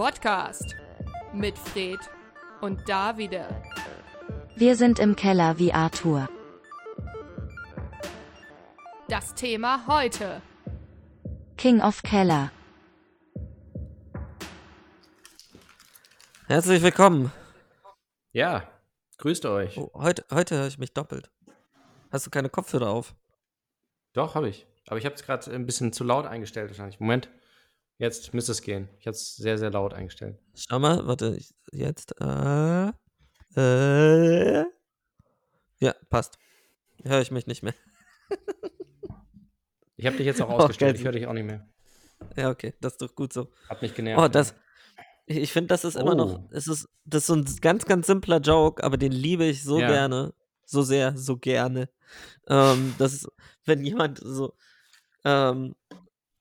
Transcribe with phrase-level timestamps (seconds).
[0.00, 0.76] Podcast
[1.34, 1.98] mit Fred
[2.62, 3.46] und Davide.
[4.56, 6.26] Wir sind im Keller wie Arthur.
[9.10, 10.40] Das Thema heute.
[11.58, 12.50] King of Keller.
[16.46, 17.30] Herzlich willkommen.
[18.32, 18.66] Ja,
[19.18, 19.76] grüßt euch.
[19.76, 21.30] Oh, heute, heute höre ich mich doppelt.
[22.10, 23.14] Hast du keine Kopfhörer auf?
[24.14, 24.66] Doch, habe ich.
[24.86, 27.00] Aber ich habe es gerade ein bisschen zu laut eingestellt wahrscheinlich.
[27.00, 27.28] Moment.
[28.00, 28.88] Jetzt müsste es gehen.
[28.98, 30.38] Ich habe es sehr, sehr laut eingestellt.
[30.54, 32.14] Schau mal, warte, ich, jetzt.
[32.18, 32.92] Äh,
[33.56, 34.64] äh,
[35.80, 36.38] ja, passt.
[37.04, 37.74] Höre ich mich nicht mehr.
[39.96, 40.94] Ich habe dich jetzt auch Oh, ausgestellt.
[40.94, 41.00] geil.
[41.00, 41.68] ich höre dich auch nicht mehr.
[42.36, 43.48] Ja, okay, das ist doch gut so.
[43.68, 44.22] Hat mich genervt.
[44.22, 44.54] Oh, das.
[45.26, 46.38] Ich, ich finde, das ist immer noch.
[46.38, 46.48] Oh.
[46.52, 49.78] Es ist, das ist so ein ganz, ganz simpler Joke, aber den liebe ich so
[49.78, 49.88] Ja.
[49.88, 50.32] gerne.
[50.64, 51.90] So sehr, so gerne.
[52.48, 53.28] Ähm, das ist,
[53.66, 54.54] wenn jemand so,
[55.24, 55.74] ähm,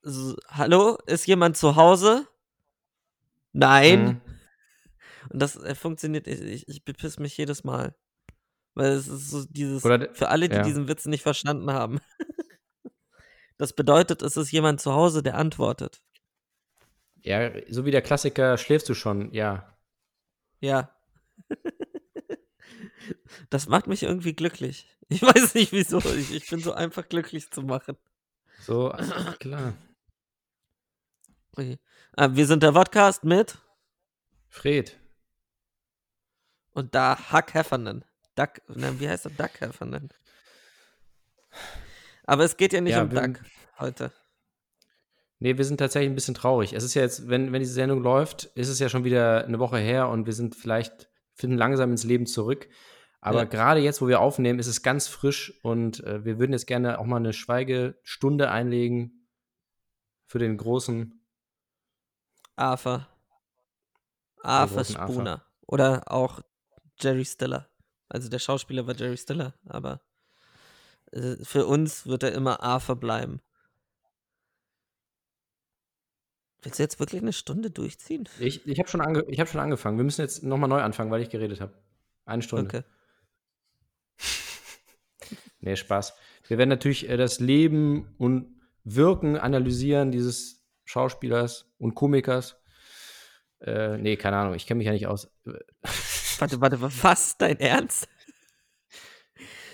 [0.02, 0.35] so.
[0.48, 2.27] Hallo, ist jemand zu Hause?
[3.53, 4.03] Nein.
[4.03, 4.22] Mhm.
[5.31, 7.95] Und das äh, funktioniert, ich, ich, ich bepiss mich jedes Mal.
[8.73, 10.64] Weil es ist so dieses, Oder de- für alle, die ja.
[10.64, 12.00] diesen Witz nicht verstanden haben.
[13.58, 16.02] Das bedeutet, es ist jemand zu Hause, der antwortet.
[17.23, 19.33] Ja, so wie der Klassiker, schläfst du schon?
[19.33, 19.77] Ja.
[20.61, 20.95] Ja.
[23.50, 24.88] Das macht mich irgendwie glücklich.
[25.09, 25.97] Ich weiß nicht wieso.
[25.97, 27.97] Ich, ich bin so einfach glücklich zu machen.
[28.61, 29.73] So, ach, klar.
[31.53, 31.80] Okay.
[32.16, 33.58] Ah, wir sind der Podcast mit
[34.50, 34.97] Fred.
[36.72, 38.05] und da Huck Heffernan.
[38.36, 39.31] Duck, nein, wie heißt der?
[39.31, 40.09] Duck Heffernan.
[42.25, 43.42] Aber es geht ja nicht Ja, um Duck
[43.80, 44.11] heute.
[45.39, 46.73] Nee, wir sind tatsächlich ein bisschen traurig.
[46.73, 49.59] Es ist ja jetzt, wenn, wenn diese Sendung läuft, ist es ja schon wieder eine
[49.59, 52.67] Woche her und wir sind vielleicht, finden langsam ins Leben zurück.
[53.22, 53.45] Aber Ja.
[53.45, 57.00] gerade jetzt, wo wir aufnehmen, ist es ganz frisch und äh, wir würden jetzt gerne
[57.00, 59.27] auch mal eine Schweigestunde einlegen
[60.25, 61.19] für den großen.
[62.59, 63.07] Arthur.
[64.41, 65.15] Arthur großen Arthur.
[65.15, 65.45] Spooner.
[65.67, 66.41] Oder auch
[66.99, 67.69] Jerry Stiller.
[68.09, 70.02] Also der Schauspieler war Jerry Stiller, aber
[71.11, 73.42] äh, für uns wird er immer Arthur bleiben.
[76.61, 78.27] Willst du jetzt wirklich eine Stunde durchziehen?
[78.39, 79.98] Ich, ich habe schon, ange ich hab schon angefangen.
[79.98, 81.73] Wir müssen jetzt nochmal neu anfangen, weil ich geredet habe.
[82.25, 82.65] Eine Stunde.
[82.65, 82.83] Okay.
[85.61, 86.14] Nee, Spaß.
[86.48, 90.58] Wir werden natürlich äh, das Leben und Wirken analysieren dieses
[90.89, 92.58] Schauspielers und Komikers.
[93.61, 95.30] Äh, nee, keine Ahnung, ich kenne mich ja nicht aus.
[96.39, 97.38] Warte, warte, was?
[97.38, 98.08] Dein Ernst?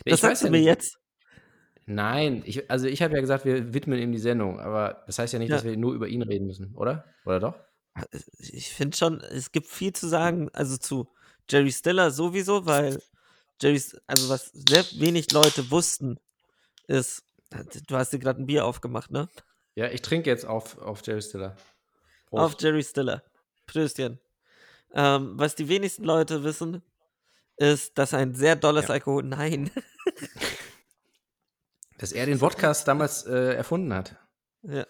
[0.04, 0.66] Das Ich sagst du ja mir nicht.
[0.66, 1.00] jetzt?
[1.86, 5.32] Nein, ich, also ich habe ja gesagt, wir widmen ihm die Sendung, aber das heißt
[5.32, 5.56] ja nicht, Ja.
[5.56, 7.06] dass wir nur über ihn reden müssen, oder?
[7.26, 7.56] Oder doch?
[8.40, 11.08] Ich finde schon, es gibt viel zu sagen, also zu
[11.50, 13.02] Jerry Stiller sowieso, weil
[13.62, 16.20] Jerry, also was sehr wenig Leute wussten,
[16.88, 17.24] ist,
[17.88, 19.30] du hast dir gerade ein Bier aufgemacht, ne?
[19.76, 21.56] Ja, ich trinke jetzt auf, auf Jerry Stiller.
[22.32, 23.24] Auf Jerry Stiller.
[23.68, 24.20] Pröstchen.
[24.94, 26.82] Ähm, was die wenigsten Leute wissen,
[27.58, 28.94] ist, dass ein sehr dolles Ja.
[28.96, 29.24] Alkohol.
[29.24, 29.70] Nein.
[31.98, 34.18] Dass er den Podcast damals äh, erfunden hat.
[34.64, 34.86] ja.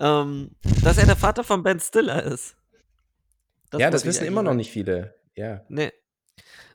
[0.00, 0.50] ähm,
[0.82, 2.56] dass er der Vater von Ben Stiller ist.
[3.72, 5.14] ja, das wollte ich wissen immer noch nicht viele.
[5.36, 5.64] Ja.
[5.68, 5.92] Nee.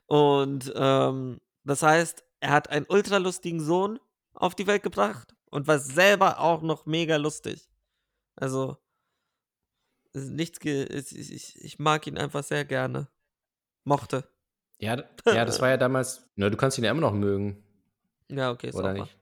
[0.06, 4.00] Und ähm, das heißt, er hat einen ultralustigen Sohn
[4.32, 7.70] auf die Welt gebracht und war selber auch noch mega lustig.
[8.34, 8.76] Also,
[10.12, 13.06] nichts ich, ich, ich mag ihn einfach sehr gerne.
[13.84, 14.24] Mochte.
[14.78, 16.28] Ja, ja, das war ja damals.
[16.34, 17.62] Na, du kannst ihn ja immer noch mögen,
[18.28, 19.16] Ja, okay, ist oder nicht?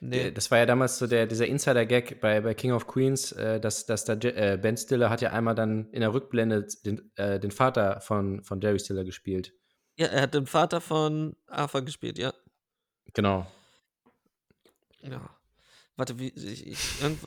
[0.00, 0.32] Nee.
[0.32, 3.86] Das war ja damals so der, dieser Insider-Gag bei, bei King of Queens, äh, dass,
[3.86, 7.38] dass der Je äh, Ben Stiller hat ja einmal dann in der Rückblende den, äh,
[7.38, 9.54] den Vater von, von Jerry Stiller gespielt.
[9.96, 12.34] Ja, er hat den Vater von Arthur gespielt, ja.
[13.14, 13.46] Genau.
[15.00, 15.30] Ja.
[15.96, 16.78] Warte, wie, ich, ich,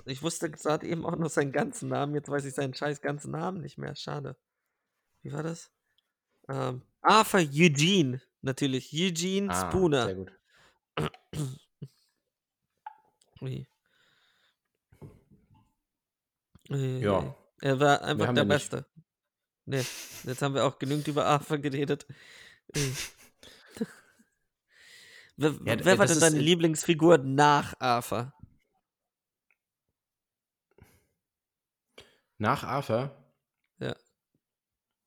[0.05, 3.31] ich wusste gerade eben auch noch seinen ganzen Namen, jetzt weiß ich seinen scheiß ganzen
[3.31, 4.35] Namen nicht mehr, schade.
[5.21, 5.71] Wie war das?
[6.49, 10.05] Ähm, Arthur Eugene, natürlich, Eugene Ah, Spooner.
[10.05, 10.31] Sehr gut.
[13.41, 13.67] Ui.
[16.69, 17.19] Ui, Ja.
[17.19, 17.33] ui.
[17.61, 18.69] Er war einfach haben der ja nicht.
[18.71, 18.85] Beste.
[19.65, 19.83] Nee,
[20.23, 22.05] jetzt haben wir auch genügend über Arthur geredet.
[22.75, 22.93] Ui.
[25.37, 28.33] wer Ja, wer war das denn deine ist- Lieblingsfigur nach Arthur?
[32.39, 33.11] Nach Arthur.
[33.79, 33.95] Ja.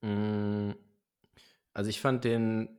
[0.03, 0.75] Mm,
[1.75, 2.79] Also ich fand den.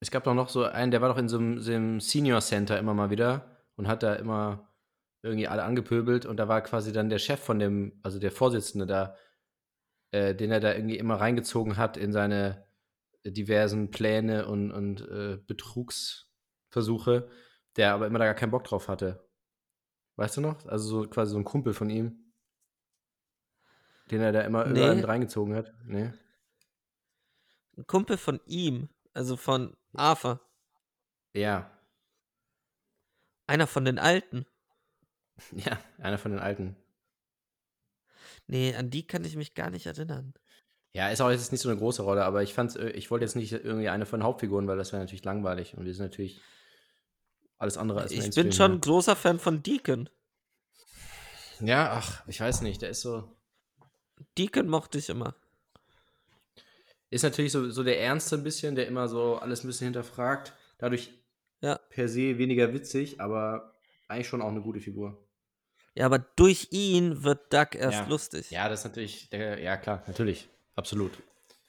[0.00, 2.40] Es gab doch noch so einen, der war doch in so einem, so einem Senior
[2.40, 4.72] Center immer mal wieder und hat da immer
[5.22, 8.86] irgendwie alle angepöbelt und da war quasi dann der Chef von dem, also der Vorsitzende
[8.86, 9.16] da,
[10.12, 12.66] äh, den er da irgendwie immer reingezogen hat in seine
[13.26, 17.28] diversen Pläne und, und äh, Betrugsversuche,
[17.76, 19.28] der aber immer da gar keinen Bock drauf hatte.
[20.16, 20.66] Weißt du noch?
[20.66, 22.27] Also so quasi so ein Kumpel von ihm.
[24.10, 24.78] Den er da immer Nee.
[24.80, 25.72] überall mit reingezogen hat.
[25.84, 26.12] Nee.
[27.76, 30.40] Ein Kumpel von ihm, also von Arthur.
[31.34, 31.70] Ja.
[33.46, 34.46] Einer von den Alten.
[35.52, 36.74] Ja, einer von den alten.
[38.48, 40.34] Nee, an die kann ich mich gar nicht erinnern.
[40.92, 43.24] Ja, ist auch jetzt nicht so eine große Rolle, aber ich fand's, äh, ich wollte
[43.24, 46.06] jetzt nicht irgendwie eine von den Hauptfiguren, weil das wäre natürlich langweilig und wir sind
[46.06, 46.40] natürlich
[47.58, 48.76] alles andere als Ich Mainstream, bin schon ne?
[48.78, 50.08] ein großer Fan von Deacon.
[51.60, 53.32] Ja, ach, ich weiß nicht, der ist so.
[54.36, 55.34] Deacon mochte ich immer.
[57.10, 60.52] Ist natürlich so, so der Ernste ein bisschen, der immer so alles ein bisschen hinterfragt.
[60.78, 61.10] Dadurch
[61.60, 61.76] Ja.
[61.90, 63.74] per se weniger witzig, aber
[64.08, 65.24] eigentlich schon auch eine gute Figur.
[65.94, 68.06] Ja, aber durch ihn wird Duck erst Ja.
[68.08, 68.50] lustig.
[68.50, 70.48] Ja, das ist natürlich, der, ja klar, natürlich.
[70.76, 71.12] Absolut.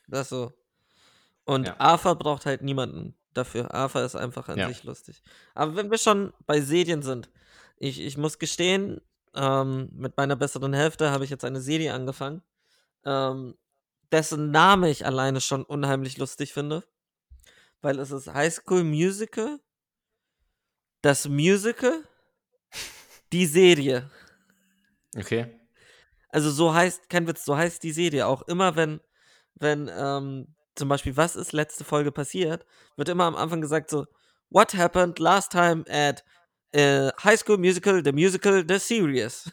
[0.08, 0.54] Das so.
[1.46, 1.80] Und Ja.
[1.80, 3.74] Arthur braucht halt niemanden dafür.
[3.74, 4.68] Arthur ist einfach an Ja.
[4.68, 5.24] sich lustig.
[5.56, 7.30] Aber wenn wir schon bei Serien sind,
[7.78, 9.02] ich, ich muss gestehen,
[9.36, 12.42] ähm, mit meiner besseren Hälfte habe ich jetzt eine Serie angefangen,
[13.06, 13.56] ähm,
[14.12, 16.84] dessen Name ich alleine schon unheimlich lustig finde.
[17.82, 19.60] Weil es ist High School Musical,
[21.02, 22.04] das Musical,
[23.32, 24.10] die Serie.
[25.16, 25.60] Okay.
[26.30, 28.42] Also so heißt, kein Witz, so heißt die Serie auch.
[28.44, 29.00] Immer wenn,
[29.56, 32.66] wenn, ähm, zum Beispiel, was ist letzte Folge passiert,
[32.98, 34.06] wird immer am Anfang gesagt so,
[34.52, 36.24] What happened last time at
[36.72, 39.52] äh, High School Musical, the Musical, the Series.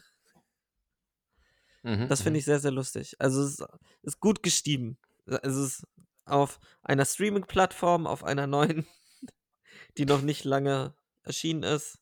[1.83, 3.15] Mhm, Das finde ich sehr, sehr lustig.
[3.19, 3.59] Also es
[4.03, 4.97] ist, gut gestieben.
[5.25, 5.87] Es ist
[6.25, 8.85] auf einer Streaming-Plattform, auf einer neuen,
[9.97, 11.99] die noch nicht lange erschienen ist,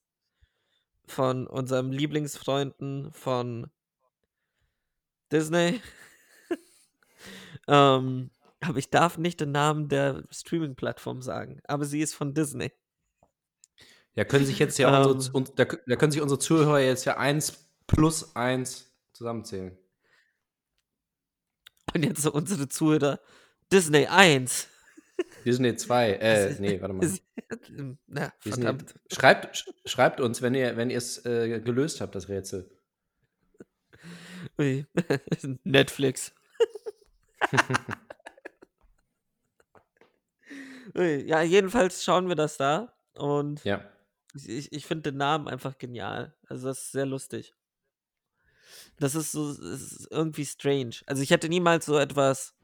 [1.07, 3.69] von unseren Lieblingsfreunden von
[5.31, 5.81] Disney.
[7.68, 12.71] ähm, aber ich darf nicht den Namen der Streaming-Plattform sagen, aber sie ist von Disney.
[14.15, 15.12] Ja, können sich jetzt ja Ähm.
[15.12, 19.77] unsere, uns, da, da können sich unsere Zuhörer jetzt ja eins plus eins zusammenzählen.
[21.94, 23.19] Und jetzt so unsere Zuhörer
[23.71, 24.67] Disney 1.
[25.45, 27.09] Disney 2, Das äh, nee, warte mal.
[28.07, 28.73] Na, Disney,
[29.13, 32.69] schreibt, sch- schreibt uns, wenn ihr wenn ihr es äh, gelöst habt, das Rätsel.
[34.59, 34.85] Ui.
[35.63, 36.33] Netflix.
[40.97, 42.94] Ui, ja, jedenfalls schauen wir das da.
[43.18, 43.81] Und Ja.
[44.35, 46.35] Ich, ich, finde den Namen einfach genial.
[46.47, 47.53] Also, das ist sehr lustig.
[48.97, 50.95] Das ist so, es ist irgendwie strange.
[51.05, 52.55] Also, ich hätte niemals so etwas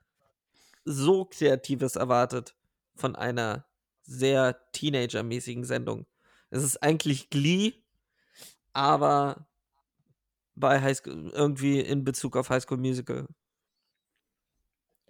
[0.84, 2.56] so Kreatives erwartet
[2.96, 3.66] von einer
[4.04, 6.06] sehr Teenager-mäßigen Sendung.
[6.50, 7.74] Es ist eigentlich Glee,
[8.74, 9.48] aber
[10.56, 13.28] bei High School, irgendwie in Bezug auf High School Musical.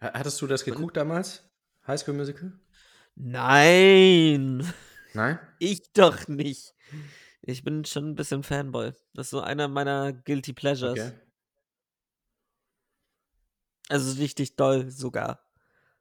[0.02, 1.50] Ha- Hattest du das geguckt damals?
[1.88, 2.54] High School Musical?
[3.16, 4.66] Nein,
[5.14, 5.40] Nein?
[5.60, 6.74] ich doch nicht.
[7.42, 8.94] Ich bin schon ein bisschen Fanboy.
[9.14, 11.00] Das ist so einer meiner Guilty Pleasures.
[11.00, 11.12] Okay.
[13.90, 15.46] Also richtig doll sogar.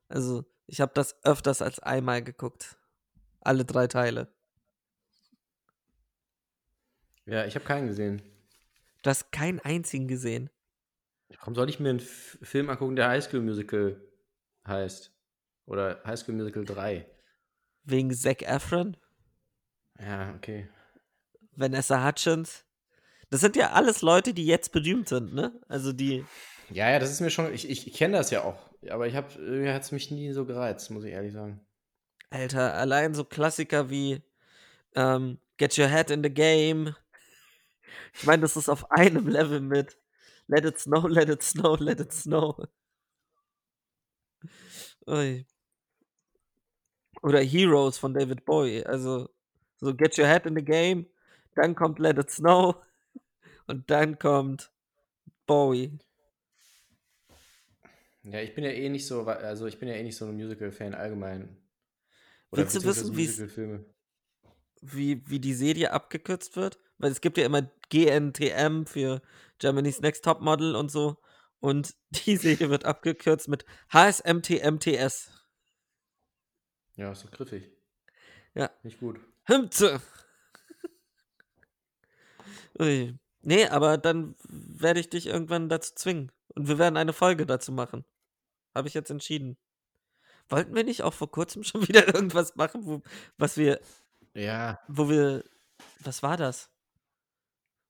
[0.08, 2.78] Also ich habe das öfters als einmal geguckt.
[3.40, 4.32] Alle drei Teile.
[7.26, 8.22] Ja, ich habe keinen gesehen.
[9.02, 10.50] Du hast keinen einzigen gesehen.
[11.38, 14.00] Warum soll ich mir einen Film angucken, der High School Musical
[14.66, 15.12] heißt?
[15.66, 17.06] Oder High School Musical 3?
[17.84, 18.96] Wegen Zac Efron,
[19.98, 20.68] Ja, okay.
[21.52, 22.64] Vanessa Hutchins.
[23.30, 25.60] Das sind ja alles Leute, die jetzt berühmt sind, ne?
[25.68, 26.24] Also die.
[26.70, 27.52] Ja, ja, das ist mir schon.
[27.52, 28.70] Ich, ich, ich kenne das ja auch.
[28.88, 31.60] Aber ich habe, irgendwie hat es mich nie so gereizt, muss ich ehrlich sagen.
[32.30, 34.22] Alter, allein so Klassiker wie
[34.94, 36.94] ähm, Get Your Head in the Game.
[38.14, 39.98] Ich meine, das ist auf einem Level mit
[40.46, 42.66] Let It Snow, Let It Snow, Let It Snow.
[45.06, 45.46] Ui.
[47.22, 48.84] Oder Heroes von David Bowie.
[48.84, 49.28] Also
[49.78, 51.06] so Get Your Head in the Game,
[51.54, 52.76] dann kommt Let It Snow
[53.66, 54.70] und dann kommt
[55.46, 55.98] Bowie.
[58.22, 60.36] Ja, ich bin ja eh nicht so, also ich bin ja eh nicht so ein
[60.36, 61.56] Musical-Fan allgemein.
[62.50, 63.16] Oder Willst du wissen,
[64.80, 66.78] wie, wie die Serie abgekürzt wird.
[66.98, 69.22] Weil es gibt ja immer GNTM für
[69.58, 71.16] Germany's Next Top Model und so.
[71.60, 75.30] Und die Serie wird abgekürzt mit HSMTMTS.
[76.96, 77.70] Ja, ist so griffig.
[78.54, 78.70] Ja.
[78.82, 79.20] Nicht gut.
[79.44, 80.00] Hümze.
[82.78, 83.18] Ui.
[83.42, 86.30] Nee, aber dann werde ich dich irgendwann dazu zwingen.
[86.54, 88.04] Und wir werden eine Folge dazu machen.
[88.74, 89.56] Habe ich jetzt entschieden.
[90.48, 93.02] Wollten wir nicht auch vor kurzem schon wieder irgendwas machen, wo,
[93.38, 93.80] was wir,
[94.34, 94.80] Ja.
[94.88, 95.44] wo wir,
[96.00, 96.70] was war das?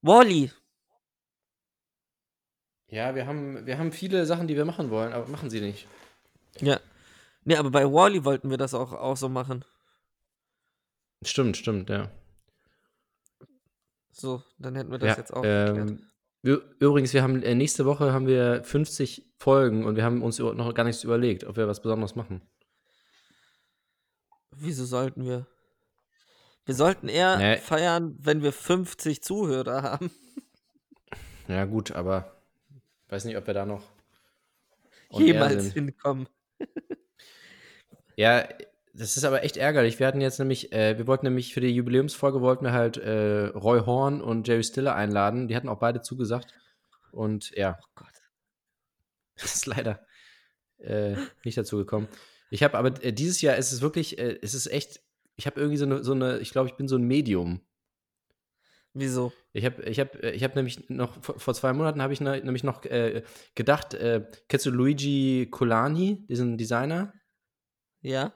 [0.02, 0.50] Wally.
[2.88, 5.86] Ja, wir haben, wir haben viele Sachen, die wir machen wollen, aber machen sie nicht.
[6.60, 6.80] Ja.
[7.44, 9.64] Nee, aber bei Wally wollten wir das auch, auch so machen.
[11.22, 12.10] Stimmt, stimmt, ja.
[14.10, 16.00] So, dann hätten wir das ja, jetzt auch ähm,
[16.42, 20.74] übrigens, wir haben äh, nächste Woche haben wir 50 Folgen und wir haben uns noch
[20.74, 22.42] gar nichts überlegt, ob wir was Besonderes machen.
[24.50, 25.46] Wieso sollten wir?
[26.66, 27.56] Wir sollten eher Nee.
[27.56, 30.10] feiern, wenn wir 50 Zuhörer haben.
[31.48, 32.42] Ja, gut, aber
[33.08, 33.82] weiß nicht, ob wir da noch
[35.10, 36.28] Jemals hinkommen.
[38.20, 38.46] Ja,
[38.92, 39.98] das ist aber echt ärgerlich.
[39.98, 43.46] Wir hatten jetzt nämlich, äh, wir wollten nämlich für die Jubiläumsfolge wollten wir halt äh,
[43.46, 45.48] Roy Horn und Jerry Stiller einladen.
[45.48, 46.52] Die hatten auch beide zugesagt.
[47.12, 48.12] Und ja, Oh Gott.
[49.36, 50.04] das ist leider
[50.80, 52.08] äh, nicht dazu gekommen.
[52.50, 55.00] Ich habe aber äh, dieses Jahr ist es wirklich, äh, es ist echt,
[55.36, 57.62] ich habe irgendwie so eine, so eine, ich glaube, ich bin so ein Medium.
[58.92, 59.32] Wieso?
[59.54, 62.38] Ich habe ich hab, äh, ich hab nämlich noch, vor, zwei Monaten habe ich ne,
[62.44, 62.82] nämlich noch
[63.54, 63.96] gedacht,
[64.48, 67.14] kennst du Luigi Colani, diesen Designer?
[68.02, 68.32] Ja?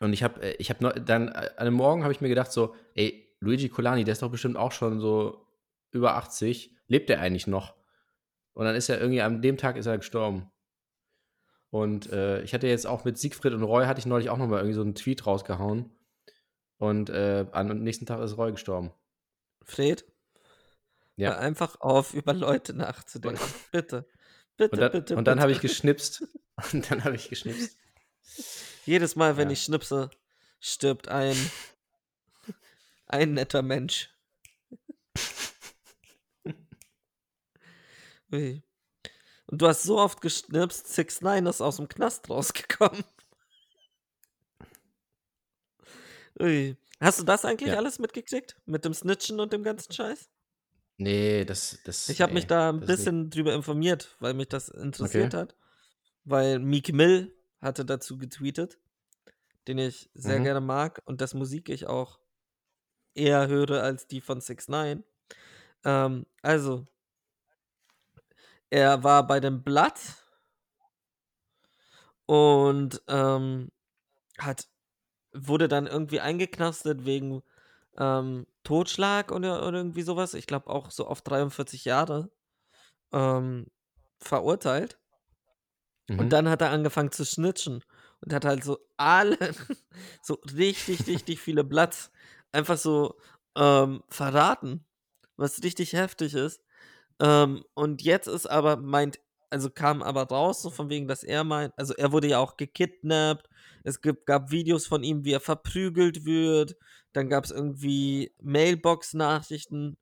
[0.00, 2.52] Und ich habe ich hab noch, dann äh, an einem Morgen habe ich mir gedacht
[2.52, 5.46] so, ey, Luigi Colani, der ist doch bestimmt auch schon so
[5.90, 6.74] über 80.
[6.86, 7.74] Lebt der eigentlich noch?
[8.52, 10.50] Und dann ist er irgendwie, an dem Tag ist er gestorben.
[11.70, 14.60] Und äh, ich hatte jetzt auch mit Siegfried und Roy, hatte ich neulich auch nochmal
[14.60, 15.90] irgendwie so einen Tweet rausgehauen.
[16.78, 18.92] Und äh, am nächsten Tag ist Roy gestorben.
[19.62, 20.04] Fred?
[21.16, 21.30] Ja.
[21.30, 23.42] Hör einfach auf, über Leute nachzudenken.
[23.72, 24.06] bitte.
[24.56, 25.16] Bitte, Und dann, bitte.
[25.16, 25.42] und dann bitte.
[25.42, 26.28] habe ich geschnipst.
[26.72, 27.76] Und dann habe ich geschnipst.
[28.86, 29.52] Jedes Mal, wenn Ja.
[29.52, 30.10] ich schnipse,
[30.60, 31.36] stirbt ein,
[33.06, 34.10] ein netter Mensch.
[38.32, 38.62] Ui.
[39.46, 43.04] Und du hast so oft geschnipst, 6 9 ist aus dem Knast rausgekommen.
[46.40, 46.76] Ui.
[47.00, 47.76] Hast du das eigentlich Ja.
[47.76, 48.56] alles mitgekriegt?
[48.66, 50.28] Mit dem Snitchen und dem ganzen Scheiß?
[50.96, 51.78] Nee, das.
[51.84, 55.36] das Ich habe mich nee, da ein bisschen drüber informiert, weil mich das interessiert Okay.
[55.42, 55.56] hat.
[56.24, 57.34] Weil Meek Mill
[57.64, 58.78] hatte dazu getweetet,
[59.68, 60.42] den ich sehr Mhm.
[60.42, 62.20] gerne mag und das Musik ich auch
[63.14, 65.04] eher höre als die von 6 9
[65.84, 66.86] ähm, Also,
[68.70, 70.16] er war bei dem Blatt
[72.26, 73.70] und ähm,
[74.38, 74.68] hat
[75.34, 77.42] wurde dann irgendwie eingeknastet wegen
[77.98, 80.34] ähm, Totschlag oder, oder irgendwie sowas.
[80.34, 82.30] Ich glaube auch so auf 43 Jahre
[83.12, 83.68] ähm,
[84.20, 85.00] verurteilt.
[86.08, 86.16] Nicht.
[86.16, 86.32] Und Mhm.
[86.32, 87.82] dann hat er angefangen zu snitchen
[88.20, 89.36] und hat halt so alle,
[90.22, 92.10] so richtig, richtig viele Blatts
[92.52, 93.16] einfach so
[93.56, 94.86] ähm, verraten,
[95.36, 96.60] was richtig heftig ist.
[97.20, 99.20] Ähm, und jetzt ist aber meint,
[99.50, 102.56] also kam aber raus, so von wegen, dass er meint, also er wurde ja auch
[102.56, 103.48] gekidnappt.
[103.84, 106.76] Es gibt, gab Videos von ihm, wie er verprügelt wird.
[107.12, 109.96] Dann gab es irgendwie Mailbox-Nachrichten,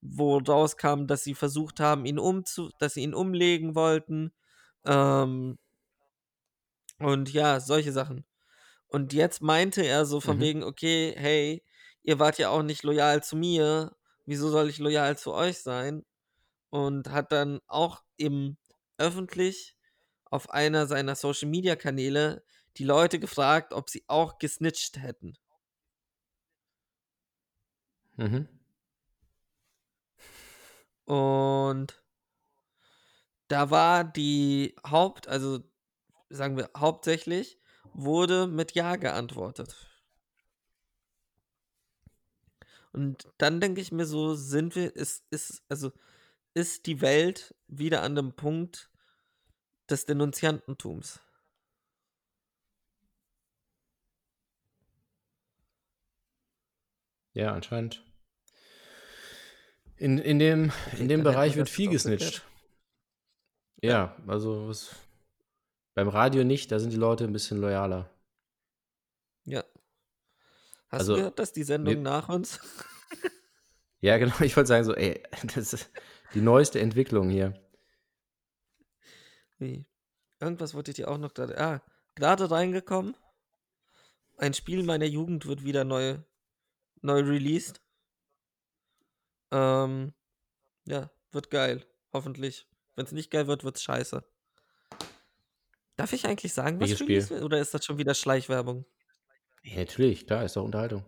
[0.00, 4.32] wo rauskam, dass sie versucht haben, ihn umzu, dass sie ihn umlegen wollten.
[4.86, 5.58] Ähm,
[6.98, 8.24] und ja, solche Sachen.
[8.88, 10.40] Und jetzt meinte er so von Mhm.
[10.40, 11.64] wegen, okay, hey,
[12.02, 16.04] ihr wart ja auch nicht loyal zu mir, wieso soll ich loyal zu euch sein?
[16.70, 18.58] Und hat dann auch eben
[18.98, 19.76] öffentlich
[20.26, 22.44] auf einer seiner Social Media Kanäle
[22.78, 25.34] die Leute gefragt, ob sie auch gesnitcht hätten.
[28.18, 28.48] Mhm.
[31.06, 32.03] Und
[33.54, 35.62] da war die Haupt, also
[36.28, 37.56] sagen wir hauptsächlich,
[37.92, 39.76] wurde mit Ja geantwortet.
[42.92, 45.92] Und dann denke ich mir so, sind wir, ist, ist, also
[46.54, 48.90] ist die Welt wieder an dem Punkt
[49.88, 51.20] des Denunziantentums.
[57.34, 58.04] Ja, anscheinend.
[59.96, 62.44] In, in dem, in dem dann hätten Bereich wir wird viel gesnitcht.
[63.84, 64.94] Ja, also was,
[65.94, 68.10] beim Radio nicht, da sind die Leute ein bisschen loyaler.
[69.44, 69.62] Ja.
[70.88, 72.60] Hast Also, du gehört, dass die Sendung wir- nach uns?
[74.00, 75.22] Ja, genau, ich wollte sagen, so, ey,
[75.54, 75.90] das ist
[76.34, 77.54] die neueste Entwicklung hier.
[79.58, 79.86] Wie?
[80.40, 81.58] Irgendwas wollte ich dir auch noch gerade.
[81.58, 81.82] Ah,
[82.14, 83.16] gerade reingekommen.
[84.36, 86.18] Ein Spiel meiner Jugend wird wieder neu,
[87.02, 87.80] neu released.
[89.52, 90.12] Ähm,
[90.86, 91.86] ja, wird geil.
[92.12, 92.66] Hoffentlich.
[92.96, 94.24] Wenn es nicht geil wird, wird's scheiße.
[95.96, 97.30] Darf ich eigentlich sagen, was Welches Spiel?
[97.30, 97.42] wird?
[97.42, 98.84] Oder ist das schon wieder Schleichwerbung?
[99.62, 101.04] Ja, natürlich, klar, ist doch Unterhaltung.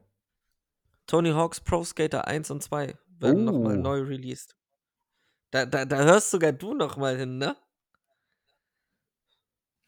[1.07, 3.81] Tony Hawk's Pro Skater 1 und 2 werden nochmal Oh.
[3.83, 4.57] neu released.
[5.51, 7.57] Da, da, da hörst sogar du nochmal hin, ne?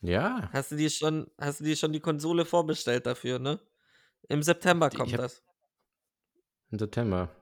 [0.01, 3.61] Ja, Hast du dir schon, hast du dir schon die Konsole vorbestellt dafür, ne?
[4.29, 5.43] Im September kommt hab- das.
[6.71, 7.35] im September.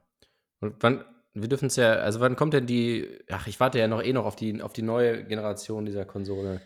[0.60, 1.04] Und wann,
[1.42, 4.12] wir dürfen es ja, also wann kommt denn die, ach, ich warte ja noch eh
[4.12, 6.62] noch auf die, auf die neue Generation dieser Konsole.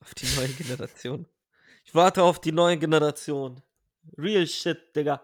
[0.00, 1.26] Auf die neue Generation.
[1.84, 3.60] Ich warte auf die neue Generation.
[4.16, 5.22] Real shit, Digga.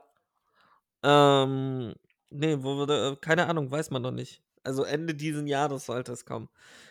[1.03, 1.95] Ähm,
[2.31, 4.43] nee, wo wurde, äh, keine Ahnung, weiß man noch nicht.
[4.65, 6.49] Also Ende diesen Jahres sollte es kommen.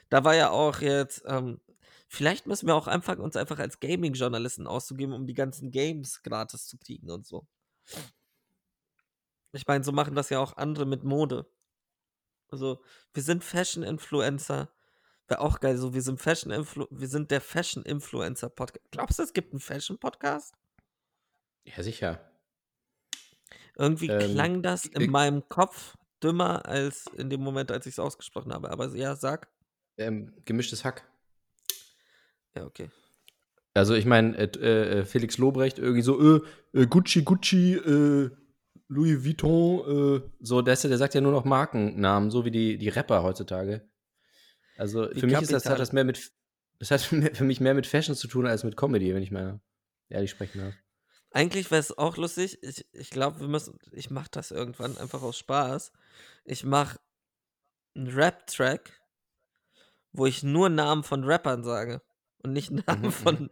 [0.10, 1.60] Da war ja auch jetzt, ähm,
[2.08, 6.68] vielleicht müssen wir auch anfangen, uns einfach als Gaming-Journalisten auszugeben, um die ganzen Games gratis
[6.68, 7.46] zu kriegen und so.
[9.52, 11.46] Ich meine, so machen das ja auch andere mit Mode.
[12.50, 12.82] Also,
[13.14, 14.70] wir sind Fashion-Influencer.
[15.28, 18.86] Wäre auch geil, so wir sind Fashion Influ wir sind der Fashion Influencer Podcast.
[18.92, 20.54] Glaubst du, es gibt einen Fashion Podcast?
[21.66, 22.22] Ja, sicher.
[23.78, 27.96] Irgendwie Ähm, klang das in ich- meinem Kopf dümmer als in dem Moment, als ich
[27.96, 28.70] es ausgesprochen habe.
[28.72, 29.50] Aber ja, sag.
[29.98, 31.06] Ähm, gemischtes Hack.
[32.56, 32.90] Ja, okay.
[33.74, 36.42] Also ich meine, äh, äh, Felix Lobrecht irgendwie so, äh,
[36.74, 38.32] äh, Gucci, Gucci, äh,
[38.90, 42.90] Louis Vuitton, äh, so, der, der sagt ja nur noch Markennamen, so wie die, die
[42.90, 43.88] Rapper heutzutage.
[44.78, 46.32] Also Wie für mich ist das, hat das mehr mit,
[46.80, 49.60] das hat für mich mehr mit Fashion zu tun als mit Comedy, wenn ich mal
[50.10, 50.76] ehrlich sprechen darf.
[51.32, 52.60] Eigentlich wäre es auch lustig.
[52.64, 53.78] Ich, ich glaube, wir müssen.
[53.92, 55.92] Ich mache das irgendwann einfach aus Spaß.
[56.46, 57.00] Ich mache
[57.96, 58.94] einen Rap-Track,
[60.14, 62.02] wo ich nur Namen von Rappern sage
[62.44, 63.50] und nicht Namen Mhm, von,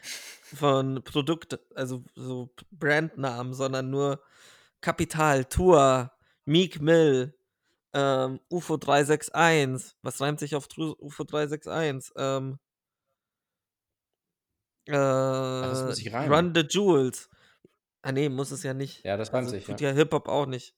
[0.00, 4.22] von Produkt, also so Brandnamen, sondern nur
[4.80, 6.12] Kapital, Tour,
[6.44, 7.34] Meek Mill,
[7.92, 9.96] ähm, UFO 361.
[10.02, 12.12] Was reimt sich auf UFO 361?
[12.16, 12.58] Ähm,
[14.86, 16.32] äh, das muss sich reimen.
[16.32, 17.28] Run the Jewels.
[18.02, 19.04] Ah, nee, muss es ja nicht.
[19.04, 19.90] Ja, das reimt Also, sich, tut ja.
[19.90, 20.74] ja Hip-Hop auch nicht.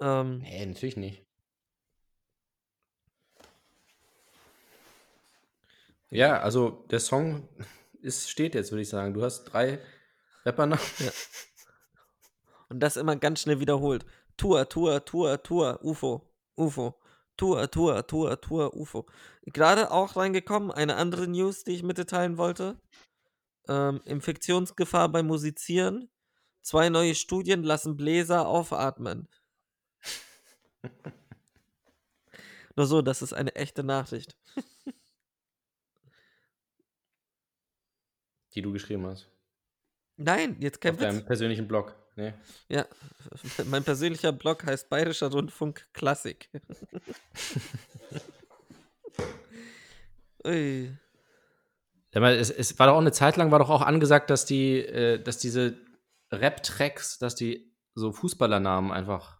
[0.00, 1.26] Ähm, Nee, natürlich nicht.
[6.10, 7.48] Ja, also der Song
[8.00, 9.12] ist, steht jetzt, würde ich sagen.
[9.12, 9.80] Du hast drei
[10.44, 10.84] Rappernamen.
[10.98, 11.10] Ja.
[12.68, 14.04] Und das immer ganz schnell wiederholt.
[14.36, 17.00] Tour, Tour, Tour, Tour, UFO, UFO.
[17.36, 19.06] Tour, Tour, Tour, Tour, UFO.
[19.42, 22.80] Gerade auch reingekommen, eine andere News, die ich mitteilen wollte.
[23.68, 26.10] Ähm, Infektionsgefahr beim Musizieren.
[26.62, 29.28] Zwei neue Studien lassen Bläser aufatmen.
[32.76, 34.36] Nur so, das ist eine echte Nachricht.
[38.56, 39.30] die du geschrieben hast.
[40.16, 41.26] Nein, jetzt kein Auf deinem Witz.
[41.26, 41.94] persönlichen Blog.
[42.16, 42.32] Nee.
[42.68, 42.86] Ja,
[43.66, 46.48] mein persönlicher Blog heißt Bayerischer Rundfunk Klassik.
[50.44, 50.96] Ui.
[52.12, 54.46] Ja, aber es, es war doch auch eine Zeit lang, war doch auch angesagt, dass
[54.46, 55.76] die, äh, dass diese
[56.32, 59.38] Rap-Tracks, dass die so Fußballernamen einfach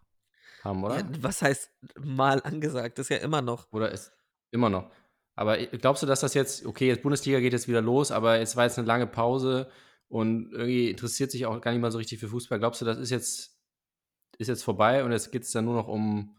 [0.63, 0.99] haben, oder?
[0.99, 2.99] Ja, was heißt mal angesagt?
[2.99, 3.71] Das ist ja immer noch.
[3.71, 4.11] Oder ist
[4.51, 4.91] immer noch.
[5.35, 8.55] Aber glaubst du, dass das jetzt, okay, jetzt Bundesliga geht jetzt wieder los, aber jetzt
[8.55, 9.67] war jetzt eine lange Pause
[10.09, 12.59] und irgendwie interessiert sich auch gar nicht mal so richtig für Fußball.
[12.59, 13.57] Glaubst du, das ist jetzt,
[14.37, 16.37] ist jetzt vorbei und jetzt geht es dann nur noch um,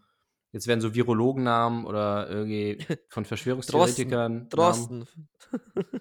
[0.53, 2.79] jetzt werden so Virologennamen oder irgendwie
[3.09, 4.33] von Verschwörungstheoretikern.
[4.33, 4.49] Namen?
[4.49, 5.07] Drosten.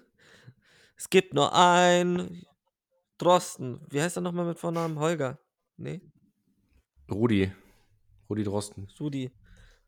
[0.96, 2.44] es gibt nur ein
[3.18, 3.80] Drosten.
[3.90, 4.98] Wie heißt er nochmal mit Vornamen?
[4.98, 5.38] Holger?
[5.76, 6.00] Nee,
[7.10, 7.50] Rudi.
[8.28, 8.88] Rudi Drosten.
[9.00, 9.30] Rudi.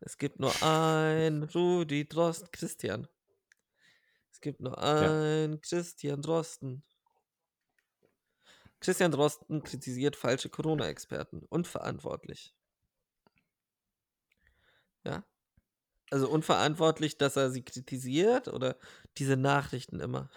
[0.01, 2.49] Es gibt nur ein Rudi Drosten.
[2.51, 3.07] Christian.
[4.33, 6.83] Es gibt nur ein Christian Drosten.
[8.81, 11.45] Christian Drosten kritisiert falsche Corona-Experten.
[11.49, 12.55] Unverantwortlich.
[15.05, 15.25] Ja.
[16.11, 18.77] Also unverantwortlich, dass er sie kritisiert oder
[19.19, 20.31] diese Nachrichten immer.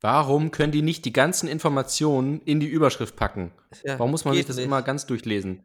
[0.00, 3.52] Warum können die nicht die ganzen Informationen in die Überschrift packen?
[3.82, 4.64] Ja, Warum muss man sich das nicht.
[4.64, 5.64] immer ganz durchlesen?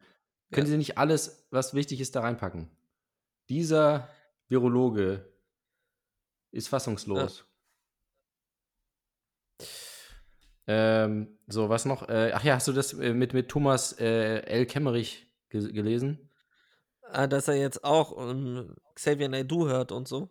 [0.51, 0.71] Können Ja.
[0.71, 2.69] sie nicht alles, was wichtig ist, da reinpacken?
[3.49, 4.09] Dieser
[4.47, 5.31] Virologe
[6.51, 7.45] ist fassungslos.
[10.67, 12.07] Ähm, so, was noch?
[12.07, 14.65] Äh, ach ja, hast du das äh, mit, mit Thomas äh, L.
[14.65, 16.29] Kemmerich ge gelesen?
[17.01, 20.29] Ah, dass er jetzt auch um, Xavier Naidoo hört und so.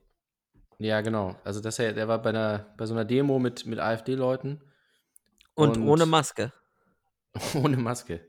[0.78, 1.36] Ja, genau.
[1.44, 4.62] Also, dass er, der war bei, einer, bei so einer Demo mit, mit AfD-Leuten
[5.54, 6.52] Und, Und- ohne Maske.
[7.54, 8.26] ohne Maske.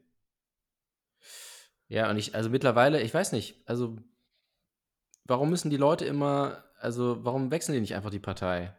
[1.87, 3.97] Ja, und ich, also mittlerweile, ich weiß nicht, also
[5.25, 8.75] warum müssen die Leute immer, also warum wechseln die nicht einfach die Partei?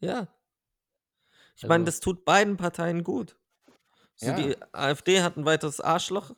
[0.00, 0.28] Ja.
[1.56, 3.36] Ich meine, Also- das tut beiden Parteien gut.
[4.16, 4.36] So, Ja.
[4.36, 6.34] Die AfD hat ein weiteres Arschloch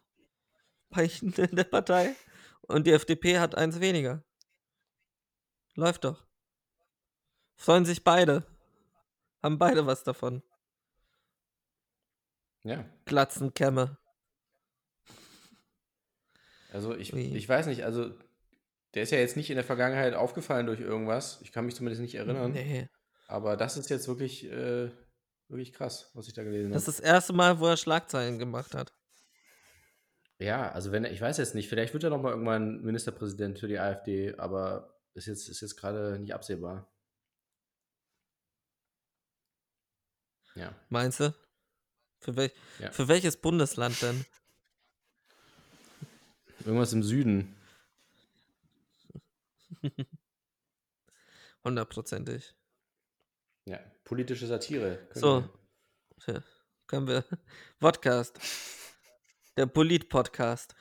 [0.96, 2.14] in der Partei
[2.62, 4.24] und die FDP hat eins weniger.
[5.74, 6.24] Läuft doch.
[7.56, 8.44] Freuen sich beide.
[9.42, 10.42] Haben beide was davon.
[12.64, 12.84] Ja.
[13.04, 13.96] Glatzenkämme.
[16.72, 18.12] Also ich, ich weiß nicht, also
[18.94, 21.40] der ist ja jetzt nicht in der Vergangenheit aufgefallen durch irgendwas.
[21.42, 22.52] Ich kann mich zumindest nicht erinnern.
[22.52, 22.88] Nee.
[23.26, 24.90] Aber das ist jetzt wirklich, äh,
[25.48, 26.90] wirklich krass, was ich da gelesen Das habe.
[26.90, 28.92] ist das erste Mal, wo er Schlagzeilen gemacht hat.
[30.38, 33.58] Ja, also wenn er, ich weiß jetzt nicht, vielleicht wird er noch mal irgendwann Ministerpräsident
[33.58, 36.88] für die AfD, aber ist jetzt, ist jetzt gerade nicht absehbar.
[40.54, 40.74] Ja.
[40.88, 41.34] Meinst du?
[42.20, 42.90] Für, wel Ja.
[42.92, 44.24] für welches Bundesland denn?
[46.64, 47.54] Irgendwas im Süden.
[51.64, 52.54] Hundertprozentig.
[53.68, 54.98] Ja, politische Satire.
[55.12, 55.44] So.
[56.26, 56.42] Ja,
[56.86, 57.22] können wir.
[57.78, 58.38] Podcast.
[59.58, 60.74] Der Polit-Podcast.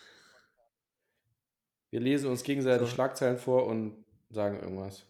[1.89, 2.95] Wir lesen uns gegenseitig So.
[2.95, 5.05] Schlagzeilen vor und sagen irgendwas.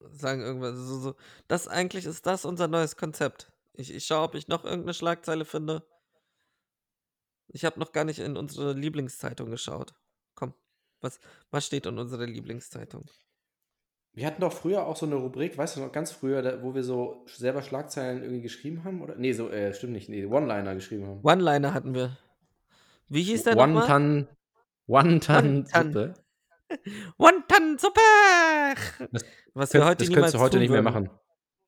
[0.00, 0.74] Sagen irgendwas.
[0.74, 1.14] So, so.
[1.46, 3.52] Das eigentlich ist das unser neues Konzept.
[3.74, 5.86] Ich, ich schaue, ob ich noch irgendeine Schlagzeile finde.
[7.46, 9.94] Ich habe noch gar nicht in unsere Lieblingszeitung geschaut.
[10.34, 10.54] Komm,
[11.00, 11.20] was,
[11.52, 13.08] was steht in unserer Lieblingszeitung?
[14.16, 16.74] Wir hatten doch früher auch so eine Rubrik, weißt du noch, ganz früher, da, wo
[16.74, 19.14] wir so selber Schlagzeilen irgendwie geschrieben haben, oder?
[19.14, 21.20] Nee, so, äh, stimmt nicht, nee, One-Liner geschrieben haben.
[21.22, 22.16] One-Liner hatten wir.
[23.08, 23.84] Wie hieß der nochmal?
[23.84, 24.28] One-Ton,
[24.86, 25.64] One-Ton One-Ton.
[25.66, 26.14] Suppe.
[27.18, 28.00] One-Ton-Suppe!
[29.12, 31.10] Das Was wir heute das niemals könntest du heute nicht mehr machen.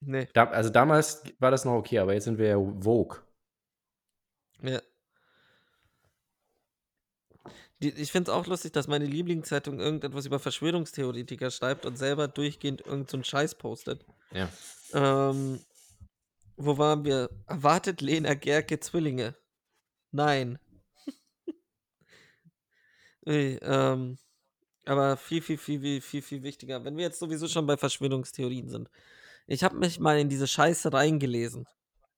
[0.01, 0.27] Nee.
[0.33, 3.19] Da, also damals war das noch okay, aber jetzt sind wir ja Vogue.
[4.63, 4.81] Ja.
[7.81, 12.27] Die, ich finde es auch lustig, dass meine Lieblingszeitung irgendetwas über Verschwörungstheoretiker schreibt und selber
[12.27, 14.05] durchgehend irgendeinen so Scheiß postet.
[14.33, 14.51] Ja.
[14.93, 15.61] Ähm,
[16.57, 17.31] wo waren wir?
[17.47, 19.37] Erwartet Lena Gerke Zwillinge?
[20.11, 20.59] Nein.
[23.25, 24.19] nee, ähm,
[24.85, 26.85] aber viel, viel, viel, viel, viel, viel wichtiger.
[26.85, 28.89] Wenn wir jetzt sowieso schon bei Verschwörungstheorien sind.
[29.47, 31.67] Ich habe mich mal in diese Scheiße reingelesen.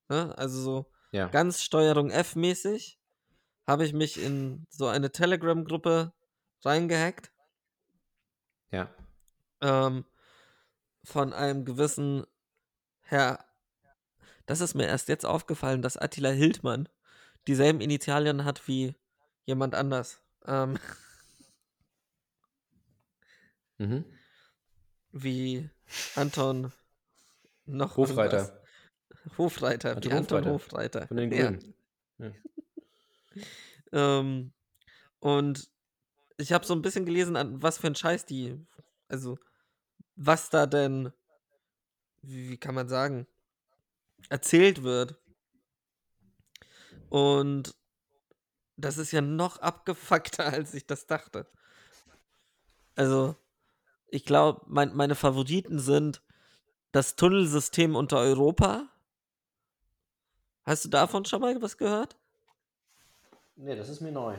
[0.08, 0.36] Ne?
[0.38, 1.28] Also so Ja.
[1.28, 2.99] ganz Steuerung F-mäßig
[3.66, 6.12] habe ich mich in so eine Telegram-Gruppe
[6.64, 7.30] reingehackt
[8.70, 8.88] Ja.
[9.60, 10.04] ähm,
[11.04, 12.24] von einem gewissen
[13.02, 13.44] Herr.
[14.46, 16.88] Das ist mir erst jetzt aufgefallen, dass Attila Hildmann
[17.46, 18.94] dieselben Initialien hat wie
[19.46, 20.20] jemand anders.
[20.46, 20.78] Ähm,
[23.78, 24.04] Mhm.
[25.12, 25.70] wie
[26.14, 26.72] Anton
[27.64, 29.38] noch Hofreiter irgendwas.
[29.38, 31.00] Hofreiter, Anton wie Anton Hofreiter.
[31.00, 31.06] Hofreiter.
[31.08, 31.44] von den Ja.
[31.50, 31.74] Grünen.
[32.18, 32.30] Ja.
[33.92, 34.52] Ähm,
[35.18, 35.70] und
[36.36, 38.58] ich habe so ein bisschen gelesen, an was für ein Scheiß die,
[39.08, 39.38] also
[40.16, 41.12] was da denn,
[42.22, 43.26] wie, wie kann man sagen,
[44.28, 45.16] erzählt wird.
[47.08, 47.74] Und
[48.76, 51.46] das ist ja noch abgefuckter, als ich das dachte.
[52.96, 53.36] Also,
[54.08, 56.22] ich glaube, mein, meine Favoriten sind
[56.92, 58.88] das Tunnelsystem unter Europa.
[60.64, 62.19] Hast du davon schon mal was gehört?
[63.62, 64.36] Nee, das ist mir neu.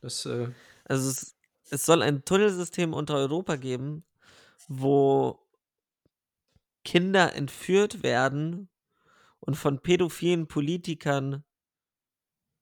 [0.00, 0.48] Das, äh,
[0.84, 1.36] Also es,
[1.70, 4.04] es soll ein Tunnelsystem unter Europa geben,
[4.68, 5.44] wo
[6.84, 8.68] Kinder entführt werden
[9.40, 11.44] und von pädophilen Politikern,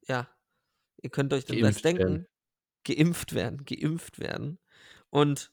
[0.07, 0.29] ja,
[1.03, 2.27] ihr könnt euch Geimpft denken, werden.
[2.85, 4.59] geimpft werden, geimpft werden.
[5.11, 5.53] Und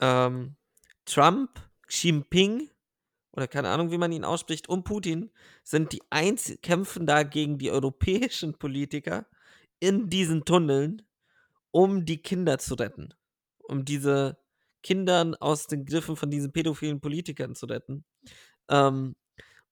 [0.00, 0.56] ähm,
[1.04, 2.70] Trump, Xi Jinping,
[3.32, 5.30] oder keine Ahnung, wie man ihn ausspricht, und Putin
[5.62, 9.26] sind die einzigen, kämpfen da gegen die europäischen Politiker
[9.84, 11.02] in diesen Tunneln,
[11.70, 13.14] um die Kinder zu retten.
[13.64, 14.38] Um diese
[14.82, 18.04] Kindern aus den Griffen von diesen pädophilen Politikern zu retten.
[18.68, 19.14] Ähm,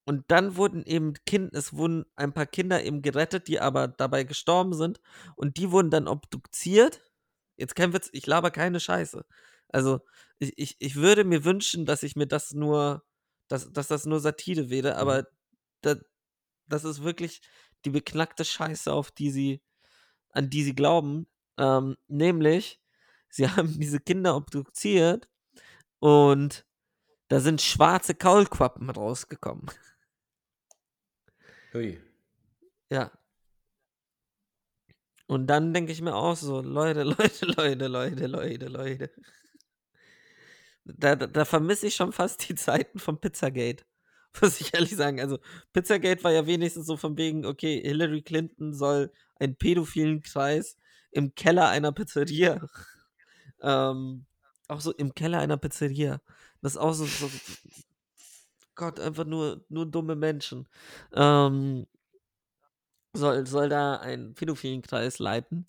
[0.05, 4.25] und dann wurden eben Kind, es wurden ein paar Kinder eben gerettet, die aber dabei
[4.25, 5.01] gestorben sind.
[5.37, 7.01] Und die wurden dann obduziert.
[7.57, 9.25] Jetzt kein Witz, ich laber keine Scheiße.
[9.68, 10.01] Also,
[10.38, 13.05] ich, ich, ich würde mir wünschen, dass ich mir das nur,
[13.48, 15.27] dass, dass das nur Satire wäre, aber
[15.83, 15.96] da,
[16.66, 17.42] das ist wirklich
[17.85, 19.62] die beknackte Scheiße, auf die sie,
[20.33, 21.27] an die sie glauben.
[21.59, 22.81] Ähm, nämlich,
[23.29, 25.29] sie haben diese Kinder obduziert
[26.01, 26.66] und
[27.29, 29.71] da sind schwarze Kaulquappen rausgekommen.
[31.73, 31.99] hui.
[32.90, 33.11] Ja.
[35.27, 39.11] Und dann denke ich mir auch so, Leute, Leute, Leute, Leute, Leute, Leute.
[40.85, 43.85] Da, da, da vermisse ich schon fast die Zeiten von Pizzagate.
[44.42, 45.21] Muss ich ehrlich sagen.
[45.21, 45.38] Also,
[45.73, 49.11] Pizzagate war ja wenigstens so von wegen, okay, Hillary Clinton soll
[49.42, 50.76] einen pädophilen Kreis
[51.11, 52.66] im Keller einer Pizzeria.
[53.62, 54.26] ähm,
[54.68, 56.20] auch so im Keller einer Pizzeria.
[56.61, 57.31] Das ist auch so, so
[58.74, 60.68] Gott, einfach nur, nur dumme Menschen.
[61.12, 61.87] Ähm,
[63.14, 65.68] soll, soll da einen pädophilen Kreis leiten.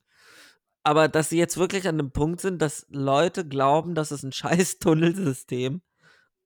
[0.84, 4.32] Aber dass sie jetzt wirklich an dem Punkt sind, dass Leute glauben, dass es ein
[4.34, 5.82] scheiß Tunnelsystem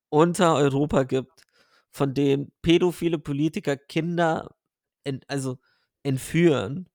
[0.09, 1.43] unter Europa gibt,
[1.91, 4.55] von dem pädophile Politiker Kinder
[5.03, 5.59] ent, also
[6.03, 6.89] entführen.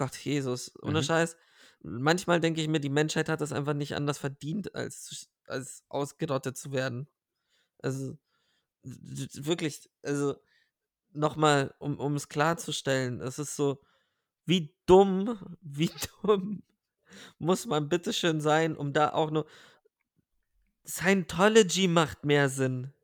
[0.00, 1.04] Gott, Jesus, ohne Mhm.
[1.04, 1.36] Scheiß.
[1.82, 6.56] Manchmal denke ich mir, die Menschheit hat es einfach nicht anders verdient, als, als ausgerottet
[6.56, 7.06] zu werden.
[7.82, 8.18] Also,
[8.82, 10.36] wirklich, also,
[11.12, 13.82] nochmal, um, um es klarzustellen, es ist so,
[14.46, 15.90] wie dumm, wie
[16.22, 16.62] dumm
[17.38, 19.46] muss man bitteschön sein, um da auch nur.
[20.86, 22.94] Scientology macht mehr Sinn.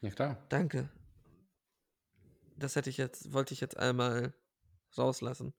[0.00, 0.38] Ja, klar.
[0.48, 0.88] Danke.
[2.58, 4.34] Das hätte ich jetzt, wollte ich jetzt einmal
[4.96, 5.54] rauslassen.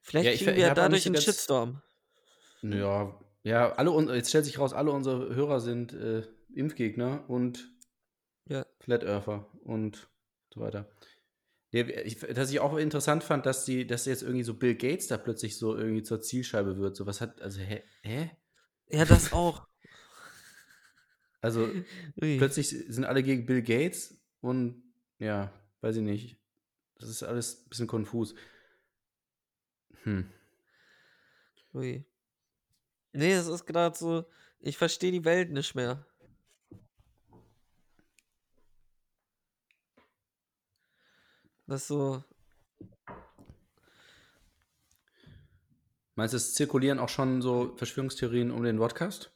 [0.00, 1.82] Vielleicht Ja, ich kriegen wir auch dadurch einen ganz- Shitstorm.
[2.62, 7.68] Ja, ja, alle jetzt stellt sich raus, alle unsere Hörer sind äh, Impfgegner und
[8.48, 8.66] Ja.
[8.80, 10.08] Flat Earther und
[10.54, 10.88] so weiter.
[11.72, 15.58] Dass ich auch interessant fand, dass die, dass jetzt irgendwie so Bill Gates da plötzlich
[15.58, 16.96] so irgendwie zur Zielscheibe wird.
[16.96, 17.82] So was hat, also hä?
[18.02, 18.30] hä?
[18.88, 19.66] Ja, das auch.
[21.40, 21.68] Also
[22.16, 24.91] plötzlich sind alle gegen Bill Gates und
[25.22, 26.36] ja, weiß ich nicht.
[26.96, 28.34] Das ist alles ein bisschen konfus.
[30.02, 30.28] Hm.
[31.74, 32.04] Ui.
[33.12, 34.24] Nee, es ist gerade so,
[34.60, 36.04] ich verstehe die Welt nicht mehr.
[41.66, 42.22] Das so,
[46.14, 49.32] Meinst du, es zirkulieren auch schon so Verschwörungstheorien um den Podcast?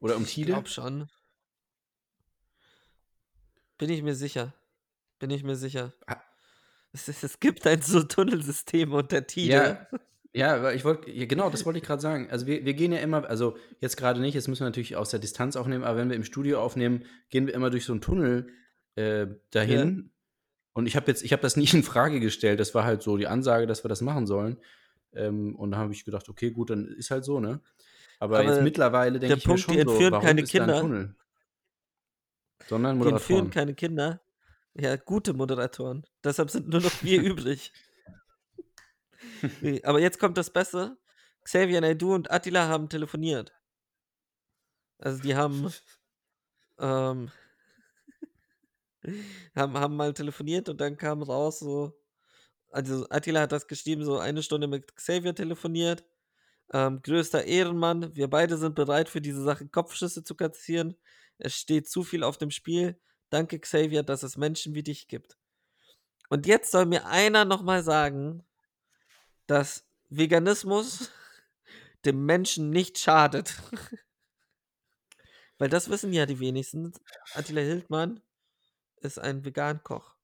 [0.00, 0.52] Oder um ich Tide?
[0.52, 1.08] glaube schon.
[3.82, 4.54] Bin ich mir sicher.
[5.18, 5.92] Bin ich mir sicher.
[6.06, 6.22] Ah.
[6.92, 9.52] Es, es, es gibt ein so Tunnelsystem unter Tide.
[9.52, 9.88] Ja,
[10.32, 12.28] ja, ich wollte, ja, genau, das wollte ich gerade sagen.
[12.30, 15.10] Also wir, wir gehen ja immer, also jetzt gerade nicht, jetzt müssen wir natürlich aus
[15.10, 18.02] der Distanz aufnehmen, aber wenn wir im Studio aufnehmen, gehen wir immer durch so einen
[18.02, 18.50] Tunnel
[18.94, 20.12] äh, dahin.
[20.74, 22.60] Und ich habe jetzt, ich habe das nie in Frage gestellt.
[22.60, 24.58] Das war halt so die Ansage, dass wir das machen sollen.
[25.12, 27.60] Ähm, und da habe ich gedacht, okay, gut, dann ist halt so, ne?
[28.20, 30.80] Aber, Aber jetzt mittlerweile denke ich mir Punkt, schon die so, entführen warum keine Kinder.
[30.80, 31.16] Tunnel?
[32.68, 33.50] Sondern Die entführen Moderatoren.
[33.50, 34.22] keine Kinder.
[34.74, 36.06] Ja, gute Moderatoren.
[36.24, 37.72] Deshalb sind nur noch wir übrig.
[39.60, 40.96] Nee, Aber jetzt kommt das Beste.
[41.44, 43.52] Xavier Naidoo und Attila haben telefoniert.
[44.98, 45.72] Also die haben,
[46.78, 47.30] ähm,
[49.56, 51.98] haben, haben mal telefoniert und dann kam raus so,
[52.70, 56.04] also Attila hat das geschrieben, so eine Stunde mit Xavier telefoniert.
[56.72, 60.96] Ähm, größter Ehrenmann, wir beide sind bereit für diese Sache Kopfschüsse zu kassieren.
[61.38, 63.00] Es steht zu viel auf dem Spiel.
[63.30, 65.36] Danke Xavier, dass es Menschen wie dich gibt.
[66.28, 68.44] Und jetzt soll mir einer nochmal sagen,
[69.46, 71.10] dass Veganismus
[72.04, 73.54] dem Menschen nicht schadet.
[75.58, 76.92] Weil das wissen ja die wenigsten.
[77.34, 78.20] Attila Hildmann
[78.96, 80.14] ist ein Vegan-Koch.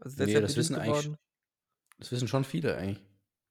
[0.00, 1.18] Also Nee, das wissen eigentlich- geworden.
[1.98, 3.02] Das wissen schon viele eigentlich.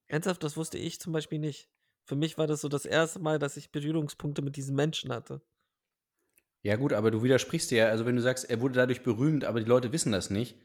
[0.08, 1.68] Ernsthaft, das wusste ich zum Beispiel nicht.
[2.04, 5.42] Für mich war das so das erste Mal, dass ich Berührungspunkte mit diesen Menschen hatte.
[6.66, 7.88] Ja, gut, aber du widersprichst dir ja.
[7.90, 10.58] Also, wenn du sagst, er wurde dadurch berühmt, aber die Leute wissen das nicht,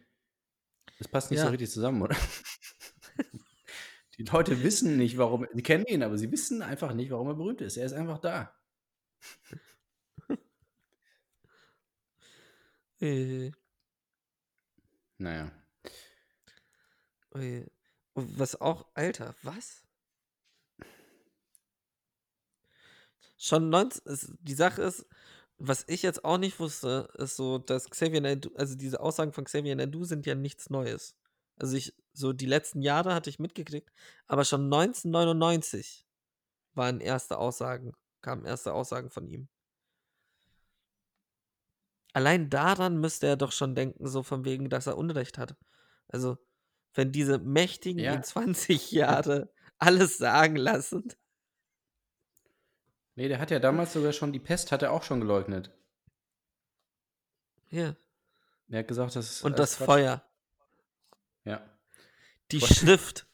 [0.98, 1.44] das passt nicht Ja.
[1.44, 2.16] so richtig zusammen, oder?
[4.18, 5.46] die Leute wissen nicht, warum.
[5.52, 7.76] Sie kennen ihn, aber sie wissen einfach nicht, warum er berühmt ist.
[7.76, 8.58] Er ist einfach da.
[13.00, 13.50] Äh,
[15.18, 15.50] Naja.
[17.34, 17.64] äh,
[18.14, 19.84] was auch, Alter, was?
[23.38, 25.06] Schon 19, es, die Sache ist,
[25.61, 29.44] was ich jetzt auch nicht wusste, ist so, dass Xavier Naidoo, also diese Aussagen von
[29.44, 31.16] Xavier Naidoo sind ja nichts Neues.
[31.57, 33.90] Also ich, so die letzten Jahre hatte ich mitgekriegt,
[34.27, 36.07] aber schon 1999
[36.75, 37.92] waren erste Aussagen,
[38.23, 39.49] kamen erste Aussagen von ihm.
[42.12, 45.57] Allein daran müsste er doch schon denken, so von wegen, dass er Unrecht hat.
[46.09, 46.38] Also,
[46.94, 48.14] wenn diese Mächtigen Ja.
[48.14, 51.05] in 20 Jahre alles sagen lassen.
[53.20, 55.70] Nee, der hat ja damals sogar schon die Pest, hat er auch schon geleugnet.
[57.68, 57.94] Ja.
[58.70, 59.44] Er hat gesagt, das ist.
[59.44, 59.87] Und alles das Quatsch.
[59.87, 60.24] Feuer.
[61.44, 61.78] Ja.
[62.50, 62.68] Die Feuer.
[62.68, 63.26] Schrift.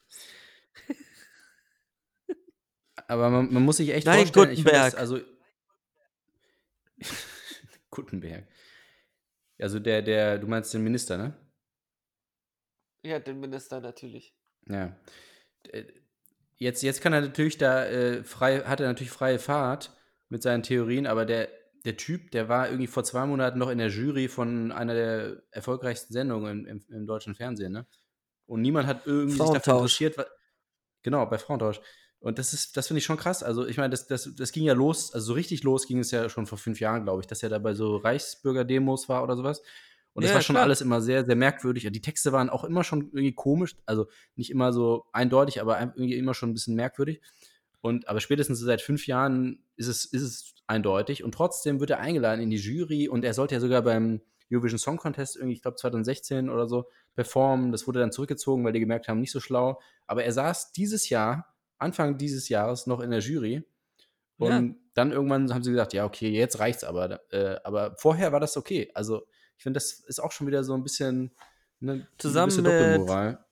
[3.06, 4.98] Aber man, man muss sich echt Nein, vorstellen, Gutenberg.
[4.98, 5.20] also
[7.90, 8.48] Gutenberg.
[9.60, 11.32] Also der, der, du meinst den Minister, ne?
[13.04, 14.34] Ja, den Minister natürlich.
[14.68, 14.98] Ja.
[16.58, 19.92] Jetzt, jetzt kann er natürlich da äh, frei, hat er natürlich freie Fahrt
[20.28, 21.48] mit seinen Theorien, aber der,
[21.84, 25.42] der Typ, der war irgendwie vor zwei Monaten noch in der Jury von einer der
[25.50, 27.86] erfolgreichsten Sendungen im, im, im deutschen Fernsehen, ne?
[28.46, 30.18] Und niemand hat irgendwie sich dafür interessiert.
[30.18, 30.26] wa-
[31.02, 31.80] Genau, bei Frauentausch.
[32.20, 33.42] Und das ist, das finde ich schon krass.
[33.42, 36.10] Also, ich meine, das, das, das ging ja los, also so richtig los ging es
[36.10, 39.36] ja schon vor fünf Jahren, glaube ich, dass er da bei so Reichsbürger-Demos war oder
[39.36, 39.62] sowas.
[40.16, 40.64] Und das Ja, war schon klar.
[40.64, 41.86] alles immer sehr, sehr merkwürdig.
[41.86, 45.80] Und die Texte waren auch immer schon irgendwie komisch, also nicht immer so eindeutig, aber
[45.80, 47.20] irgendwie immer schon ein bisschen merkwürdig.
[47.82, 51.22] Und aber spätestens seit fünf Jahren ist es, ist es eindeutig.
[51.22, 54.78] Und trotzdem wird er eingeladen in die Jury und er sollte ja sogar beim Eurovision
[54.78, 57.72] Song Contest irgendwie, ich glaube 2016 oder so, performen.
[57.72, 59.80] Das wurde dann zurückgezogen, weil die gemerkt haben, nicht so schlau.
[60.06, 63.64] Aber er saß dieses Jahr, Anfang dieses Jahres, noch in der Jury.
[64.38, 64.74] Und Ja.
[64.94, 67.20] dann irgendwann haben sie gesagt, ja, okay, jetzt reicht's aber.
[67.32, 68.90] Äh, aber vorher war das okay.
[68.94, 69.26] Also,
[69.56, 71.30] ich finde, das ist auch schon wieder so ein bisschen
[71.80, 73.44] eine Zusammen Doppelmoral.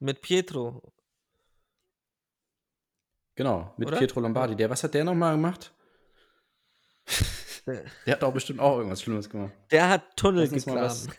[0.00, 0.92] Mit Pietro.
[3.34, 3.98] Genau, mit Oder?
[3.98, 4.56] Pietro Lombardi.
[4.56, 5.72] Der, was hat der nochmal gemacht?
[7.66, 9.52] Der, hat auch bestimmt auch irgendwas Schlimmes gemacht.
[9.70, 11.12] der hat Tunnel gegraben.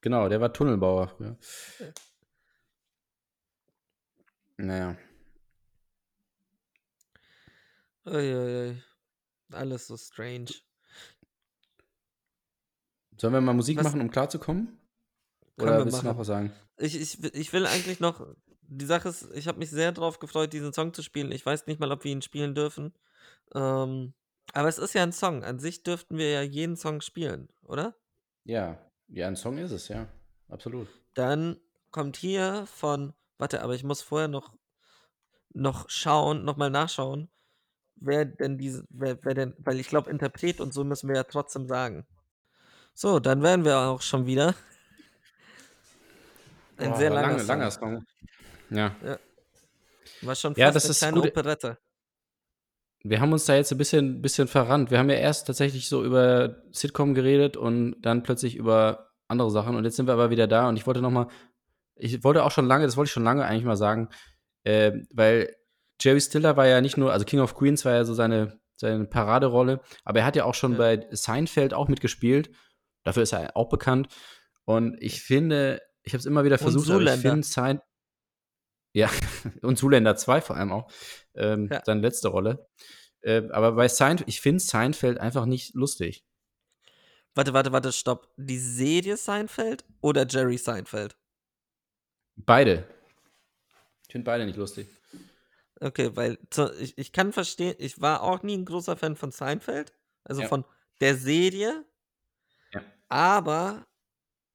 [0.00, 1.36] Genau, der war Tunnelbauer früher.
[4.56, 4.96] Naja.
[8.06, 8.80] Uiuiui.
[9.50, 10.52] Alles so strange.
[13.16, 14.78] Sollen wir mal Musik Was- machen, um klarzukommen?
[15.58, 16.18] Oder wir willst du noch machen.
[16.18, 16.52] was sagen?
[16.76, 18.26] Ich, ich, ich will eigentlich noch.
[18.68, 21.32] Die Sache ist, ich habe mich sehr darauf gefreut, diesen Song zu spielen.
[21.32, 22.92] Ich weiß nicht mal, ob wir ihn spielen dürfen.
[23.54, 24.12] Ähm,
[24.52, 25.44] aber es ist ja ein Song.
[25.44, 27.94] An sich dürften wir ja jeden Song spielen, oder?
[28.44, 30.08] Ja, ja, ein Song ist es, ja.
[30.48, 30.88] Absolut.
[31.14, 31.58] Dann
[31.90, 33.14] kommt hier von.
[33.38, 34.52] Warte, aber ich muss vorher noch,
[35.54, 37.28] noch schauen, nochmal nachschauen,
[37.96, 38.84] wer denn diese.
[38.90, 39.54] Wer, wer denn.
[39.58, 42.06] Weil ich glaube, Interpret und so müssen wir ja trotzdem sagen.
[42.98, 44.54] So, dann wären wir auch schon wieder.
[46.78, 47.48] Ein Boah, sehr langer, lange, Song.
[47.48, 48.06] langer Song.
[48.70, 48.96] Ja.
[50.22, 51.28] War schon fast Ja, das eine ist kleine gut.
[51.28, 51.78] Operette.
[53.04, 54.90] Wir haben uns da jetzt ein bisschen, bisschen verrannt.
[54.90, 59.76] Wir haben ja erst tatsächlich so über Sitcom geredet und dann plötzlich über andere Sachen.
[59.76, 60.66] Und jetzt sind wir aber wieder da.
[60.66, 61.28] Und ich wollte noch mal,
[61.96, 64.08] ich wollte auch schon lange, das wollte ich schon lange eigentlich mal sagen,
[64.64, 65.54] äh, weil
[66.00, 69.04] Jerry Stiller war ja nicht nur, also King of Queens war ja so seine, seine
[69.04, 70.78] Paraderolle, aber er hat ja auch schon Ja.
[70.78, 72.50] bei Seinfeld auch mitgespielt.
[73.06, 74.08] Dafür ist er auch bekannt.
[74.64, 77.80] Und ich finde, ich habe es immer wieder versucht, aber ich finde Sein
[78.92, 79.10] ja,
[79.62, 80.90] und Zuländer 2 vor allem auch.
[81.34, 81.82] Ähm, Ja.
[81.84, 82.66] Seine letzte Rolle.
[83.20, 86.24] Äh, aber bei Seinfeld, ich finde Seinfeld einfach nicht lustig.
[87.34, 88.32] Warte, warte, warte, stopp.
[88.36, 91.16] Die Serie Seinfeld oder Jerry Seinfeld?
[92.36, 92.86] Beide.
[94.08, 94.88] Ich finde beide nicht lustig.
[95.78, 99.30] Okay, weil zu, ich, ich kann verstehen, ich war auch nie ein großer Fan von
[99.30, 99.92] Seinfeld,
[100.24, 100.48] also Ja.
[100.48, 100.64] von
[101.00, 101.84] der Serie.
[103.08, 103.86] Aber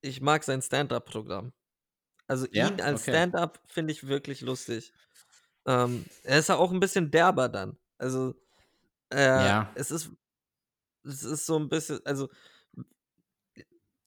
[0.01, 1.53] ich mag sein Stand-up-Programm.
[2.27, 2.71] Also Ja?
[2.71, 3.07] ihn als Okay.
[3.07, 4.93] Stand-up finde ich wirklich lustig.
[5.67, 7.77] Ähm, er ist ja auch ein bisschen derber dann.
[7.99, 8.35] Also
[9.11, 9.75] äh, Ja.
[9.75, 10.11] es ist
[11.05, 12.29] es ist so ein bisschen, also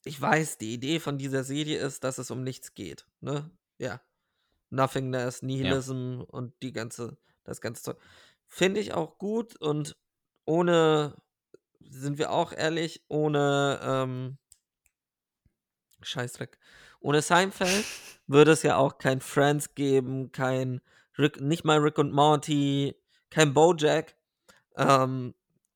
[0.04, 3.50] ich weiß, die Idee von dieser Serie ist, dass es um nichts geht, ne?
[3.78, 4.00] Ja.
[4.70, 7.98] Nothingness, Nihilism und die ganze, das ganze Zeug.
[8.46, 9.96] Finde ich auch gut und
[10.46, 11.16] ohne,
[11.90, 14.38] sind wir auch ehrlich, ohne, ähm,
[16.02, 16.58] Scheißdreck,
[17.00, 17.92] ohne Seinfeld
[18.26, 20.80] würde es ja auch kein Friends geben, kein
[21.18, 22.96] Rick, nicht mal Rick und Morty,
[23.30, 24.16] kein Bojack,
[24.76, 25.34] ähm,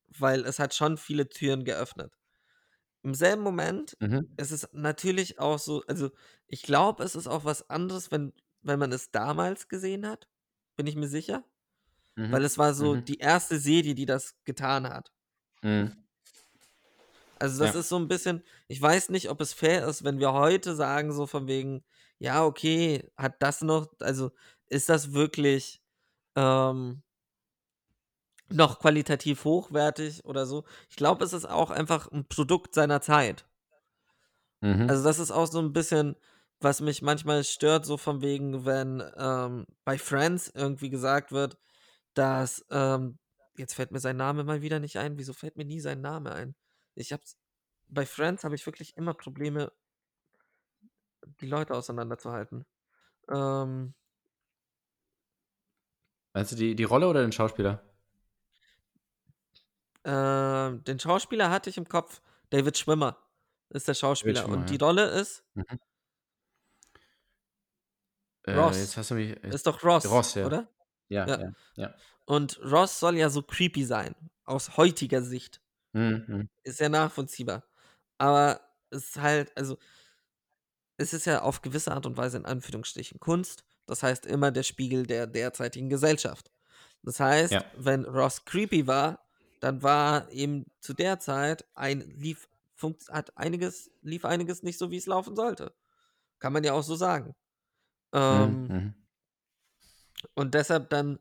[0.08, 2.14] weil es hat schon viele Türen geöffnet.
[3.02, 4.38] Im selben Moment Mhm.
[4.38, 6.10] es ist natürlich auch so, also
[6.48, 10.28] ich glaube, es ist auch was anderes, wenn, wenn man es damals gesehen hat,
[10.76, 11.44] bin ich mir sicher.
[12.16, 12.24] Mhm.
[12.30, 12.98] Weil es war so Mhm.
[12.98, 15.12] die erste Serie, die das getan hat.
[15.62, 15.92] Mhm.
[17.38, 17.80] Also das Ja.
[17.80, 21.12] ist so ein bisschen, ich weiß nicht, ob es fair ist, wenn wir heute sagen,
[21.12, 21.84] so von wegen,
[22.18, 24.32] ja, okay, hat das noch, also
[24.66, 25.80] ist das wirklich
[26.36, 27.02] ähm,
[28.50, 30.64] noch qualitativ hochwertig oder so?
[30.90, 33.46] Ich glaube, es ist auch einfach ein Produkt seiner Zeit.
[34.60, 34.88] Mhm.
[34.88, 36.16] Also das ist auch so ein bisschen,
[36.60, 41.58] was mich manchmal stört, so von wegen, wenn ähm, bei Friends irgendwie gesagt wird,
[42.14, 43.18] dass, ähm,
[43.58, 45.18] jetzt fällt mir sein Name mal wieder nicht ein.
[45.18, 46.56] Wieso fällt mir nie sein Name ein?
[46.94, 47.38] Ich hab's,
[47.88, 49.72] bei Friends habe ich wirklich immer Probleme,
[51.40, 52.64] die Leute auseinanderzuhalten.
[53.30, 53.94] Ähm,
[56.32, 57.82] Meinst du die, die Rolle oder den Schauspieler?
[60.04, 63.18] ähm, den Schauspieler hatte ich im Kopf, David Schwimmer
[63.70, 64.42] ist der Schauspieler.
[64.42, 64.86] Schwimmer, Und die ja.
[64.86, 65.44] Rolle ist,
[68.44, 68.78] Äh, Ross.
[68.78, 69.30] Jetzt hast du mich.
[69.44, 70.46] äh, ist doch Ross, Ross, ja.
[70.46, 70.68] oder?
[71.08, 71.38] ja, ja.
[71.40, 71.94] ja, ja.
[72.28, 74.14] Und Ross soll ja so creepy sein,
[74.44, 75.62] aus heutiger Sicht.
[75.94, 76.50] Mhm.
[76.62, 77.64] Ist ja nachvollziehbar.
[78.18, 78.60] Aber
[78.90, 79.78] es ist halt, also,
[80.98, 83.64] es ist ja auf gewisse Art und Weise in Anführungsstrichen Kunst.
[83.86, 86.50] Das heißt immer der Spiegel der derzeitigen Gesellschaft.
[87.02, 87.64] Das heißt, Ja.
[87.76, 89.24] wenn Ross creepy war,
[89.60, 92.48] dann war eben zu der Zeit ein lief
[93.08, 95.74] hat einiges lief einiges nicht so wie es laufen sollte.
[96.38, 97.34] Kann man ja auch so sagen.
[98.12, 98.74] Ähm, Mhm.
[98.74, 98.94] Mhm.
[100.34, 101.18] und deshalb dann,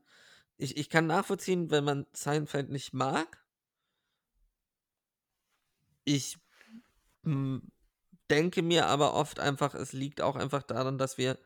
[0.58, 3.44] ich, ich kann nachvollziehen, wenn man Seinfeld nicht mag.
[6.04, 6.38] Ich
[8.30, 11.38] denke mir aber oft einfach, es liegt auch einfach daran, dass wir,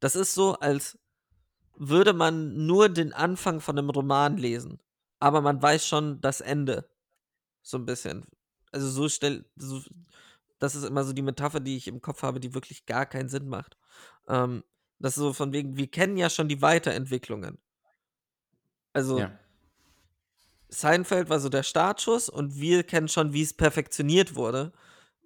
[0.00, 0.98] das ist so, als
[1.76, 4.80] würde man nur den Anfang von einem Roman lesen,
[5.18, 6.88] aber man weiß schon das Ende.
[7.62, 8.24] So ein bisschen.
[8.72, 9.82] Also so schnell, so,
[10.58, 13.28] das ist immer so die Metapher, die ich im Kopf habe, die wirklich gar keinen
[13.28, 13.76] Sinn macht.
[14.28, 14.64] Ähm,
[14.98, 17.58] das ist so von wegen, wir kennen ja schon die Weiterentwicklungen.
[18.98, 19.30] Also Ja.
[20.70, 24.72] Seinfeld war so der Startschuss und wir kennen schon, wie es perfektioniert wurde,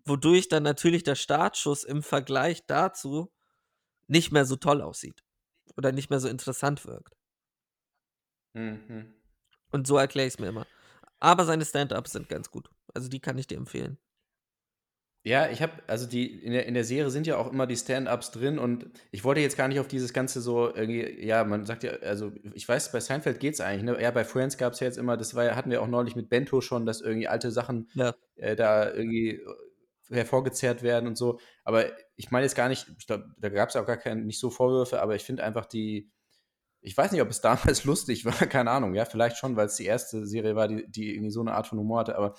[0.04, 3.32] wodurch dann natürlich der Startschuss im Vergleich dazu
[4.08, 5.24] nicht mehr so toll aussieht
[5.76, 7.14] oder nicht mehr so interessant wirkt.
[8.54, 9.14] Mhm.
[9.70, 10.66] Und so erkläre ich es mir immer.
[11.20, 12.68] Aber seine Stand-ups sind ganz gut.
[12.94, 13.98] Also die kann ich dir empfehlen.
[15.24, 17.76] Ja, ich habe, also die, in der, in der Serie sind ja auch immer die
[17.76, 21.64] Stand-Ups drin und ich wollte jetzt gar nicht auf dieses Ganze so irgendwie, ja, man
[21.64, 24.02] sagt ja, also ich weiß, bei Seinfeld geht es eigentlich, ne?
[24.02, 26.28] Ja, bei Friends gab es ja jetzt immer, das war, hatten wir auch neulich mit
[26.28, 28.14] Bento schon, dass irgendwie alte Sachen Ja.
[28.34, 29.40] äh, da irgendwie
[30.10, 31.38] hervorgezerrt werden und so.
[31.64, 31.84] Aber
[32.16, 34.50] ich meine jetzt gar nicht, ich glaub, da gab es auch gar keine, nicht so
[34.50, 36.10] Vorwürfe, aber ich finde einfach die,
[36.80, 39.76] ich weiß nicht, ob es damals lustig war, keine Ahnung, ja, vielleicht schon, weil es
[39.76, 42.34] die erste Serie war, die, die irgendwie so eine Art von Humor hatte, aber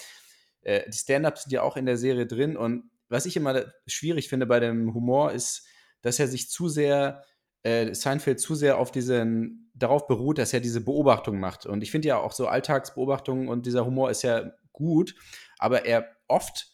[0.63, 4.29] äh, die Stand-Ups sind ja auch in der Serie drin und was ich immer schwierig
[4.29, 5.67] finde bei dem Humor ist,
[6.01, 7.23] dass er sich zu sehr,
[7.63, 11.65] äh, Seinfeld zu sehr auf diesen, darauf beruht, dass er diese Beobachtung macht.
[11.65, 15.15] Und ich finde ja auch so Alltagsbeobachtungen und dieser Humor ist ja gut,
[15.59, 16.71] aber er oft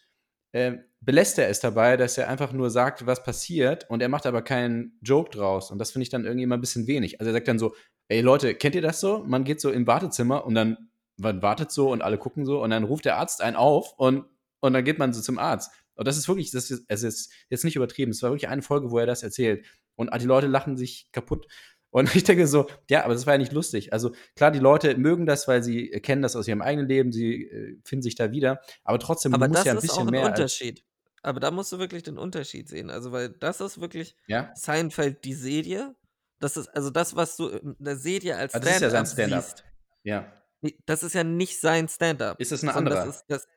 [0.51, 4.25] äh, belässt er es dabei, dass er einfach nur sagt, was passiert und er macht
[4.25, 5.71] aber keinen Joke draus.
[5.71, 7.19] Und das finde ich dann irgendwie immer ein bisschen wenig.
[7.19, 7.75] Also er sagt dann so,
[8.07, 9.23] ey Leute, kennt ihr das so?
[9.25, 10.88] Man geht so im Wartezimmer und dann
[11.19, 14.25] man wartet so und alle gucken so und dann ruft der Arzt einen auf und,
[14.61, 15.71] und dann geht man so zum Arzt.
[15.95, 18.11] Und das ist wirklich, das ist, es ist jetzt nicht übertrieben.
[18.11, 19.65] Es war wirklich eine Folge, wo er das erzählt.
[19.95, 21.45] Und die Leute lachen sich kaputt.
[21.91, 23.91] Und ich denke so, ja, aber das war ja nicht lustig.
[23.91, 27.45] Also klar, die Leute mögen das, weil sie kennen das aus ihrem eigenen Leben, sie
[27.45, 28.61] äh, finden sich da wieder.
[28.83, 30.21] Aber trotzdem Aber muss ja ein ist auch bisschen ein mehr.
[30.21, 30.85] Als, Unterschied.
[31.21, 32.89] Aber da musst du wirklich den Unterschied sehen.
[32.89, 35.95] Also, weil das ist wirklich ja, Seinfeld, die Serie.
[36.39, 39.07] Das ist also das, was du in der Serie als Ah, das ist ja Stand-up
[39.07, 39.43] Stand-up.
[39.43, 39.63] siehst.
[40.03, 40.38] ja.
[40.61, 42.39] Nee, Das ist ja nicht sein Stand-up.
[42.39, 43.05] Ist das ein sondern anderer?
[43.05, 43.47] Das ist das.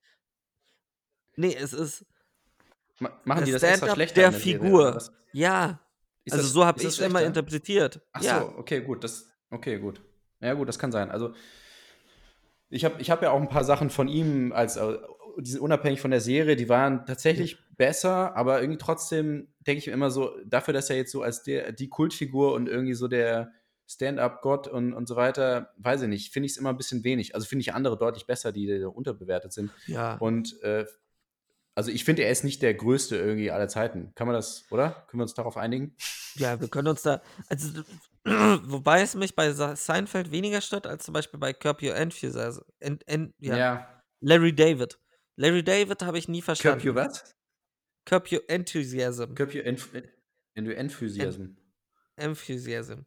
[1.36, 2.05] Nee, es ist
[2.98, 4.59] Ma- Machen die das extra Stand-up schlechter der Serie?
[4.61, 4.94] Figur.
[4.94, 5.12] was?
[5.32, 5.80] Ja.
[6.24, 8.00] Ist Also das, so habe ich es immer interpretiert.
[8.12, 8.40] Ach Ja.
[8.40, 9.03] so, okay, gut.
[9.03, 10.00] Das, okay, gut.
[10.40, 11.11] Ja, gut, das kann sein.
[11.11, 11.34] Also,
[12.68, 14.98] ich habe ich hab ja auch ein paar Sachen von ihm, als, äh,
[15.38, 19.86] die sind unabhängig von der Serie, die waren tatsächlich besser, aber irgendwie trotzdem denke ich
[19.86, 23.09] mir immer so, dafür, dass er jetzt so als der, die Kultfigur und irgendwie so
[23.09, 23.50] der
[23.89, 27.35] Stand-up-Gott und, und so weiter, weiß ich nicht, finde ich es immer ein bisschen wenig.
[27.35, 29.70] Also finde ich andere deutlich besser, die, die unterbewertet sind.
[29.87, 30.16] Ja.
[30.16, 30.87] Und äh,
[31.74, 34.12] also ich finde, er ist nicht der größte irgendwie aller Zeiten.
[34.14, 35.07] Kann man das, oder?
[35.09, 35.97] Können wir uns darauf einigen?
[36.35, 37.22] Ja, wir können uns da.
[37.49, 37.83] Also,
[38.24, 42.62] wobei es mich bei Seinfeld weniger stört als zum Beispiel bei Curb Your Enthusiasm.
[42.80, 44.03] En, en, ja.
[44.20, 44.99] Larry David.
[45.37, 46.83] Larry David habe ich nie verstanden.
[46.83, 47.35] Curb Your was?
[48.05, 49.35] Curb Your Enthusiasm.
[49.35, 49.89] Curb Your Enth
[50.55, 51.57] Enth Enthusiasm.
[52.16, 53.07] Enthusiasm.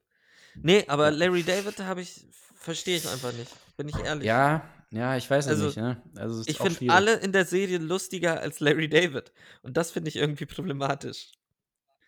[0.62, 1.12] Nee, aber.
[1.12, 2.26] Larry David habe ich,
[2.56, 3.52] verstehe ich einfach nicht.
[3.78, 4.26] Bin ich ehrlich.
[4.26, 5.78] Ja, ja, ich weiß es Also, nicht.
[5.78, 6.02] Ne?
[6.16, 9.34] Also Ich finde alle in der Serie lustiger als Larry David.
[9.62, 11.32] Und das finde ich irgendwie problematisch.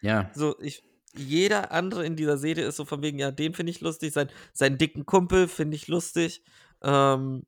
[0.01, 0.83] Ja, So, ich.
[1.15, 4.29] Jeder andere in dieser Serie ist so von wegen, ja, den finde ich lustig, sein,
[4.53, 6.43] seinen dicken Kumpel finde ich lustig.
[6.83, 7.43] Ähm,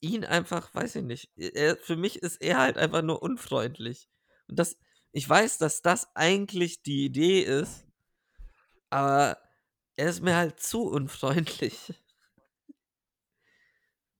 [0.00, 1.30] ihn einfach, weiß ich nicht.
[1.36, 4.08] Er, für mich ist er halt einfach nur unfreundlich.
[4.46, 4.76] Und das,
[5.10, 7.86] ich weiß, dass das eigentlich die Idee ist,
[8.90, 9.38] aber
[9.98, 11.76] er ist mir halt zu unfreundlich.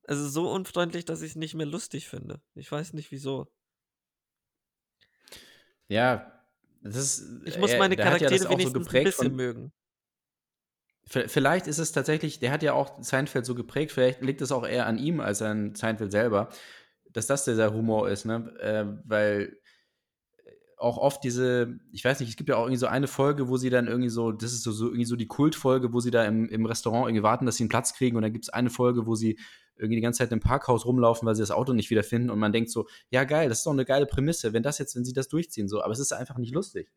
[0.05, 2.41] Also so unfreundlich, dass ich es nicht mehr lustig finde.
[2.55, 3.47] Ich weiß nicht wieso.
[5.89, 6.33] ja.
[6.81, 9.05] Das ist, Ich muss er- meine der ja Charaktere das auch so wenigstens ein geprägt
[9.05, 9.73] bisschen mögen.
[11.07, 14.65] Vielleicht ist es tatsächlich, der hat ja auch Seinfeld so geprägt, vielleicht liegt es auch
[14.67, 16.51] eher an ihm als an Seinfeld selber,
[17.11, 18.55] dass das dieser Humor ist, ne?
[18.61, 19.59] Äh, weil
[20.79, 23.57] auch oft diese, ich weiß nicht, es gibt ja auch irgendwie so eine Folge, wo
[23.57, 26.25] sie dann irgendwie so, das ist so, so irgendwie so die Kultfolge, wo sie da
[26.25, 28.17] im, im Restaurant irgendwie warten, dass sie einen Platz kriegen.
[28.17, 29.39] Und dann gibt es eine Folge, wo sie
[29.77, 32.31] irgendwie die ganze Zeit im Parkhaus rumlaufen, weil sie das Auto nicht wiederfinden.
[32.31, 34.95] Und man denkt so, ja geil, das ist doch eine geile Prämisse, wenn das jetzt,
[34.95, 36.91] wenn sie das durchziehen, so, aber es ist einfach nicht lustig.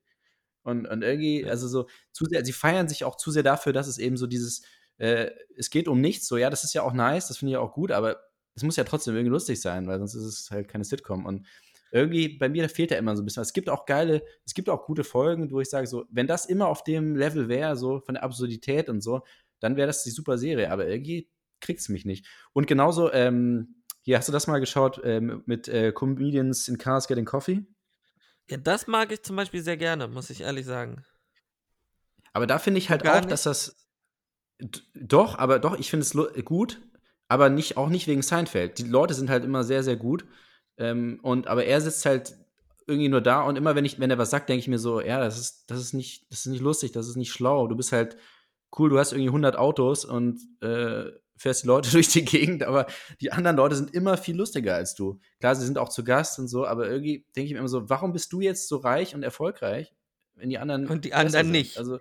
[0.63, 3.87] Und, und irgendwie, also so, zu sehr, sie feiern sich auch zu sehr dafür, dass
[3.87, 4.61] es eben so dieses,
[4.97, 7.57] äh, es geht um nichts, so, ja, das ist ja auch nice, das finde ich
[7.57, 8.17] auch gut, aber
[8.53, 11.25] es muss ja trotzdem irgendwie lustig sein, weil sonst ist es halt keine Sitcom.
[11.25, 11.47] Und
[11.91, 13.43] irgendwie, bei mir fehlt da immer so ein bisschen.
[13.43, 16.45] Es gibt auch geile, es gibt auch gute Folgen, wo ich sage, so, wenn das
[16.45, 19.21] immer auf dem Level wäre, so von der Absurdität und so,
[19.59, 21.29] dann wäre das die super Serie, aber irgendwie
[21.59, 22.25] kriegt es mich nicht.
[22.53, 27.07] Und genauso, ähm, hier, hast du das mal geschaut ähm, mit äh, Comedians in Cars
[27.07, 27.65] Getting Coffee?
[28.49, 31.03] Ja, das mag ich zum Beispiel sehr gerne, muss ich ehrlich sagen.
[32.33, 33.75] Aber da finde ich halt Gar auch, dass das
[34.93, 36.81] doch, aber doch, ich finde es gut,
[37.27, 38.77] aber nicht auch nicht wegen Seinfeld.
[38.77, 40.25] Die Leute sind halt immer sehr, sehr gut.
[40.81, 42.35] Ähm, und aber er sitzt halt
[42.87, 44.99] irgendwie nur da und immer wenn ich, wenn er was sagt, denke ich mir so,
[44.99, 47.67] ja, das ist, das ist nicht, das ist nicht lustig, das ist nicht schlau.
[47.67, 48.17] Du bist halt
[48.77, 52.87] cool, du hast irgendwie 100 Autos und äh, fährst die Leute durch die Gegend, aber
[53.21, 55.19] die anderen Leute sind immer viel lustiger als du.
[55.39, 57.87] Klar, sie sind auch zu Gast und so, aber irgendwie denke ich mir immer so,
[57.89, 59.93] warum bist du jetzt so reich und erfolgreich,
[60.33, 61.77] wenn die anderen Und die anderen nicht.
[61.77, 61.99] Also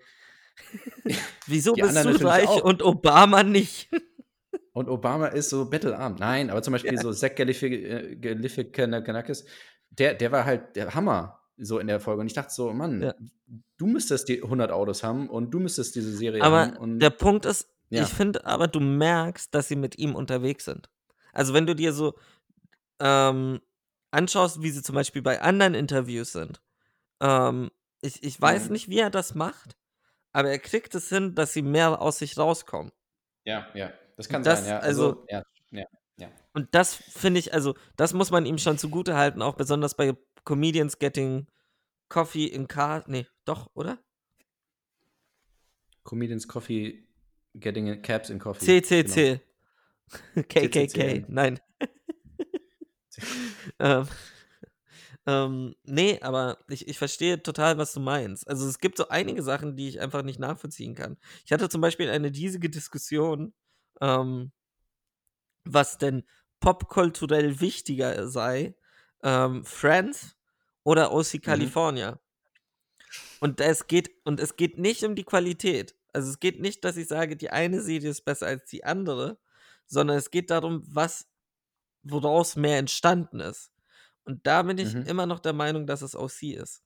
[1.47, 2.65] Wieso Die bist anderen du reich auch.
[2.65, 3.89] und Obama nicht?
[4.73, 6.17] Und Obama ist so bettelarm.
[6.19, 9.45] Nein, aber zum Beispiel so Zach äh, Galifianakis,
[9.91, 12.21] der, der war halt der Hammer so in der Folge.
[12.21, 13.15] Und ich dachte so, Mann, Ja.
[13.79, 16.77] du müsstest die 100 Autos haben und du müsstest diese Serie Aber haben.
[16.77, 18.03] Und der Punkt ist, Ja.
[18.05, 20.89] ich finde aber, du merkst, dass sie mit ihm unterwegs sind.
[21.33, 22.15] Also wenn du dir so,
[23.01, 23.61] ähm,
[24.13, 26.61] anschaust, wie sie zum Beispiel bei anderen Interviews sind,
[27.21, 27.71] ähm,
[28.03, 28.73] ich, ich weiß Mhm.
[28.73, 29.77] nicht, wie er das macht,
[30.33, 32.93] aber er kriegt es hin, dass sie mehr aus sich rauskommen.
[33.45, 33.93] Ja, ja.
[34.21, 34.79] Das kann Das, sein, ja.
[34.81, 35.87] also, ja, ja,
[36.19, 36.29] ja.
[36.53, 40.15] und das finde ich, also, das muss man ihm schon zugute halten, auch besonders bei
[40.45, 41.47] Comedians Getting
[42.11, 43.03] Coffee in Car.
[43.07, 43.99] Nee, doch, oder?
[46.05, 47.09] Comedians Coffee
[47.55, 48.83] Getting in, Caps in Coffee.
[48.83, 49.41] CCC.
[50.35, 50.89] KKK.
[50.89, 51.25] CCCN.
[51.29, 51.61] Nein.
[53.79, 54.07] ähm,
[55.27, 58.47] ähm, nee, aber ich, ich verstehe total, was du meinst.
[58.47, 61.17] Also es gibt so einige Sachen, die ich einfach nicht nachvollziehen kann.
[61.47, 63.55] Ich hatte zum Beispiel eine riesige Diskussion,
[64.01, 64.53] ähm,
[65.65, 66.25] was denn
[66.61, 68.75] popkulturell wichtiger sei,
[69.23, 70.37] ähm, Friends
[70.85, 72.21] oder OC California.
[73.41, 75.95] Und es geht, und es geht nicht um die Qualität.
[76.13, 79.39] Also es geht nicht, dass ich sage, die eine Serie ist besser als die andere,
[79.87, 81.29] sondern es geht darum, was,
[82.03, 83.73] woraus mehr entstanden ist.
[84.25, 85.07] Und da bin ich Mhm.
[85.07, 86.83] immer noch der Meinung, dass es OC ist.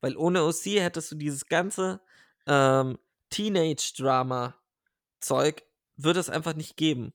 [0.00, 2.00] Weil ohne OC hättest du dieses ganze
[2.46, 2.98] ähm,
[3.30, 5.65] Teenage-Drama-Zeug,
[5.96, 7.12] würde es einfach nicht geben.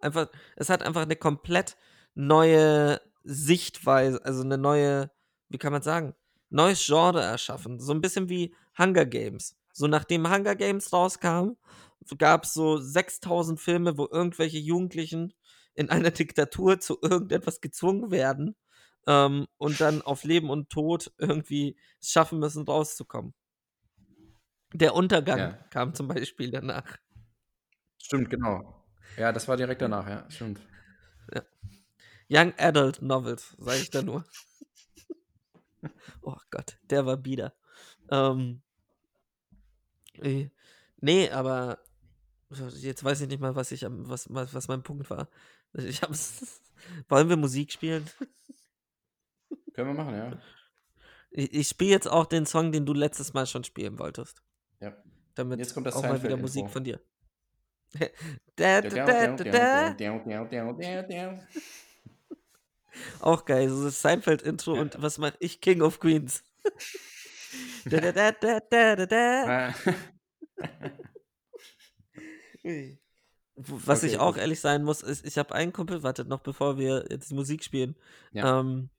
[0.00, 1.76] Einfach, es hat einfach eine komplett
[2.14, 5.10] neue Sichtweise, also eine neue,
[5.48, 6.14] wie kann man sagen,
[6.48, 7.78] neues Genre erschaffen.
[7.80, 9.56] So ein bisschen wie Hunger Games.
[9.72, 11.56] So nachdem Hunger Games rauskam,
[12.18, 15.34] gab es so 6000 Filme, wo irgendwelche Jugendlichen
[15.74, 18.56] in einer Diktatur zu irgendetwas gezwungen werden
[19.06, 23.34] ähm, und dann auf Leben und Tod irgendwie es schaffen müssen, rauszukommen.
[24.72, 25.52] Der Untergang Ja.
[25.70, 26.96] kam zum Beispiel danach.
[28.10, 28.74] Stimmt, genau.
[29.16, 30.60] Ja, das war direkt danach, ja, stimmt.
[32.28, 34.24] Young Adult Novels, sage ich da nur.
[36.22, 37.54] oh Gott, der war bieder.
[38.10, 38.62] Ähm,
[40.14, 40.48] äh,
[41.00, 41.78] nee, aber
[42.80, 45.28] jetzt weiß ich nicht mal, was ich was, was, mein Punkt war.
[45.74, 46.60] Ich hab's.
[47.08, 48.10] Wollen wir Musik spielen?
[49.72, 50.36] Können wir machen, ja.
[51.30, 54.42] Ich, ich spiele jetzt auch den Song, den du letztes Mal schon spielen wolltest.
[54.80, 54.96] Ja.
[55.36, 56.36] Damit Jetzt kommt das auch mal wieder.
[56.36, 57.00] Musik von dir.
[58.56, 59.94] Da, da, da, da, da.
[63.20, 64.80] Auch geil, so das Seinfeld-Intro Ja.
[64.82, 65.60] und was mache ich?
[65.60, 66.42] King of Queens.
[67.84, 69.68] da, da, da, da, da, da, da.
[69.68, 69.74] Ah,
[73.56, 77.06] Was ich auch ehrlich sein muss, ist, ich habe einen Kumpel, wartet noch, bevor wir
[77.10, 77.96] jetzt die Musik spielen.
[78.32, 78.60] Ja.
[78.60, 78.90] Ähm,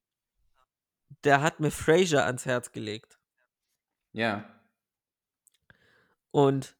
[1.23, 3.19] der hat mir Frasier ans Herz gelegt.
[4.13, 4.45] ja.
[6.33, 6.77] Und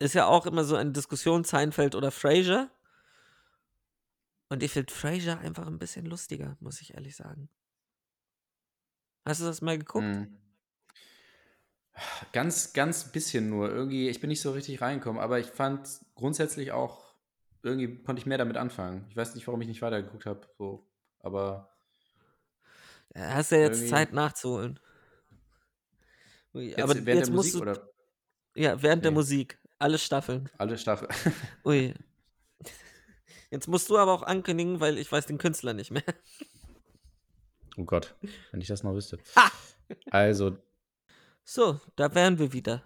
[0.00, 2.70] ist ja auch immer so eine Diskussion, Seinfeld oder Frasier.
[4.48, 7.48] Und ich finde Frasier einfach ein bisschen lustiger, muss ich ehrlich sagen.
[9.24, 10.04] Hast du das mal geguckt?
[10.04, 10.36] Mhm.
[12.32, 13.68] Ganz, ganz bisschen nur.
[13.68, 17.14] Irgendwie, ich bin nicht so richtig reingekommen, aber ich fand grundsätzlich auch,
[17.62, 19.06] irgendwie konnte ich mehr damit anfangen.
[19.10, 20.88] Ich weiß nicht, warum ich nicht weitergeguckt habe, so.
[21.20, 21.70] Aber
[23.14, 24.80] Hast ja jetzt Zeit nachzuholen.
[26.52, 27.90] Jetzt aber während jetzt der musst Musik du, oder
[28.54, 29.16] ja, während der Nee.
[29.16, 30.48] Musik, alle Staffeln.
[30.58, 31.10] alle Staffeln.
[31.64, 31.94] Ui.
[33.50, 36.04] Jetzt musst du aber auch ankündigen, weil ich weiß den Künstler nicht mehr.
[37.76, 38.14] oh Gott,
[38.52, 39.18] wenn ich das noch wüsste.
[39.36, 39.50] Ha!
[40.10, 40.56] Also,
[41.44, 42.82] So, da wären wir wieder.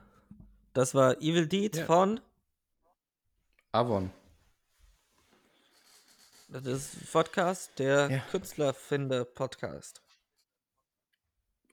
[0.72, 1.84] Das war Evil Deeds Ja.
[1.86, 2.20] von,
[3.72, 4.10] Avon.
[6.48, 8.18] das ist ein Podcast, der Ja.
[8.30, 10.00] Künstlerfinder-Podcast.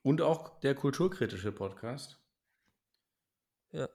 [0.02, 2.18] Und auch der kulturkritische Podcast.
[3.70, 3.88] Ja.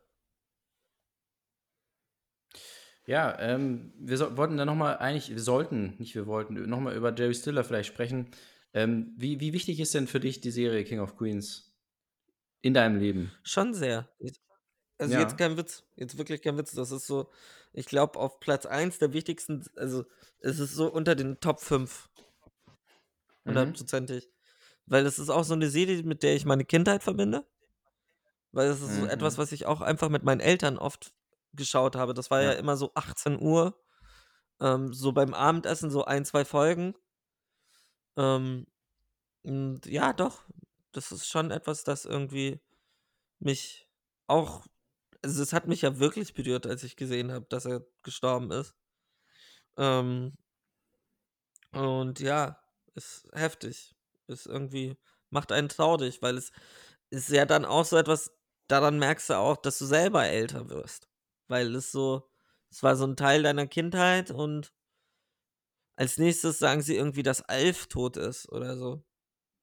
[3.07, 7.15] Ja, ähm, wir so, wollten dann nochmal, eigentlich, wir sollten, nicht wir wollten, nochmal über
[7.15, 8.31] Jerry Stiller vielleicht sprechen.
[8.73, 11.73] Ähm, wie, wie wichtig ist denn für dich die Serie King of Queens
[12.61, 13.31] in deinem Leben?
[13.43, 14.09] Schon sehr.
[14.99, 15.19] Also Ja.
[15.19, 16.73] jetzt kein Witz, jetzt wirklich kein Witz.
[16.73, 17.31] Das ist so,
[17.73, 20.05] ich glaube, auf Platz 1 der wichtigsten, also
[20.39, 22.09] es ist so unter den Top 5.
[23.45, 23.47] Mhm.
[23.47, 24.29] Hundertprozentig.
[24.87, 27.45] Weil es ist auch so eine Serie, mit der ich meine Kindheit verbinde.
[28.51, 29.07] Weil es ist so Mhm.
[29.07, 31.13] etwas, was ich auch einfach mit meinen Eltern oft
[31.57, 32.15] geschaut habe.
[32.15, 32.53] Das war ja, Ja.
[32.53, 33.81] immer so 18 Uhr.
[34.61, 36.95] Ähm, so beim Abendessen so ein, zwei Folgen.
[38.17, 38.67] Ähm,
[39.43, 40.43] und ja, doch.
[40.93, 42.61] Das ist schon etwas, das irgendwie
[43.39, 43.89] mich
[44.27, 44.67] auch.
[45.23, 48.75] Also es hat mich ja wirklich berührt, als ich gesehen habe, dass er gestorben ist.
[49.77, 50.37] Ähm,
[51.71, 52.59] und ja,
[52.95, 53.95] ist heftig.
[54.27, 54.97] Ist irgendwie,
[55.29, 56.51] macht einen traurig, weil es
[57.09, 58.31] ist ja dann auch so etwas,
[58.67, 61.07] daran merkst du auch, dass du selber älter wirst.
[61.47, 62.29] Weil es so,
[62.69, 64.73] es war so ein Teil deiner Kindheit und
[65.95, 69.03] als nächstes sagen sie irgendwie, dass Alf tot ist oder so.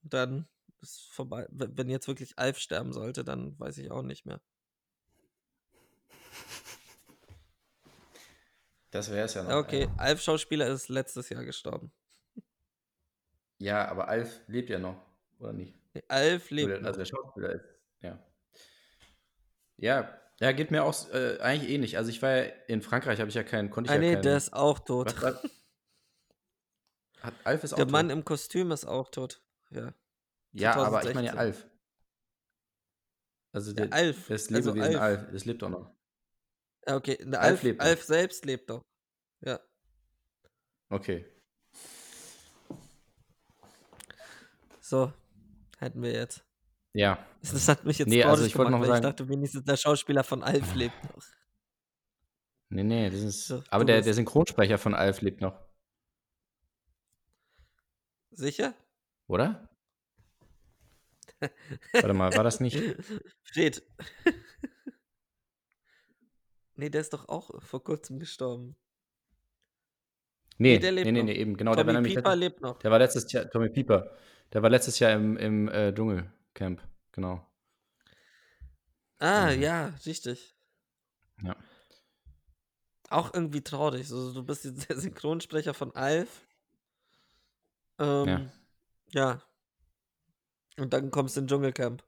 [0.03, 0.49] Dann
[0.81, 1.47] ist vorbei.
[1.51, 4.41] Wenn jetzt wirklich Alf sterben sollte, dann weiß ich auch nicht mehr.
[8.91, 9.65] Das wäre es ja noch.
[9.65, 9.95] Okay, ja.
[9.97, 11.93] Alf Schauspieler ist letztes Jahr gestorben.
[13.59, 15.01] Ja, aber Alf lebt ja noch,
[15.39, 15.75] oder nicht?
[15.95, 17.65] Nee, Alf Oder, lebt also der Schauspieler ist,
[18.01, 18.19] ja.
[19.77, 21.97] Ja, ja, geht mir auch äh, eigentlich ähnlich.
[21.97, 24.13] Also ich war ja in Frankreich, habe ich ja keinen, konnte ich Ah, ja nee,
[24.15, 24.23] keinen.
[24.23, 25.15] der ist auch tot.
[25.23, 25.43] was?
[27.21, 27.93] Hat, Alf ist auch Der tot.
[27.93, 29.43] Mann im Kostüm ist auch tot.
[29.71, 29.95] Ja.
[30.53, 31.39] Ja, aber ich meine ja 2016.
[31.39, 31.67] Alf.
[33.53, 35.21] Also Der der, Alf, das also Lebewesen Alf.
[35.21, 35.33] Alf.
[35.33, 35.95] das lebt doch noch.
[36.87, 37.17] Ja, okay.
[37.25, 38.07] Der Alf Alf, lebt Alf, noch.
[38.07, 38.83] selbst lebt doch.
[39.41, 39.61] Ja.
[40.91, 41.25] Okay.
[44.81, 45.13] So.
[45.79, 46.45] Hätten wir jetzt.
[46.95, 47.19] Ja.
[47.43, 49.65] Das hat mich jetzt Nee, also ich wollte gemacht, noch weil sagen- ich dachte, wenigstens
[49.65, 51.23] der Schauspieler von Alf lebt noch.
[52.71, 53.47] Nee, nee, das ist.
[53.49, 55.61] So, aber der, der Synchronsprecher von Alf lebt noch,
[58.31, 58.75] Sicher?
[59.27, 59.69] oder?
[61.93, 62.79] Warte mal, war das nicht?
[63.45, 63.83] Steht.
[66.77, 68.77] nee, der ist doch auch vor kurzem gestorben.
[70.59, 71.57] Nee, der lebt nee, nee, nee, eben.
[71.57, 72.15] Genau, der war Tommy nämlich.
[72.15, 72.79] Pieper letztes- lebt noch.
[72.79, 74.17] Der war letztes Jahr, Tommy Pieper.
[74.53, 75.93] Der war letztes Jahr im, im äh,
[76.55, 76.81] Dschungelcamp.
[77.13, 77.47] Genau.
[79.19, 79.63] Ah, Mhm.
[79.63, 80.57] ja, richtig.
[81.43, 81.57] Ja.
[83.11, 84.09] Auch irgendwie traurig.
[84.09, 86.47] So, du bist jetzt der Synchronsprecher von Alf.
[87.99, 88.51] Ähm,
[89.13, 89.43] ja.
[90.77, 92.05] Und dann kommst du in Dschungelcamp.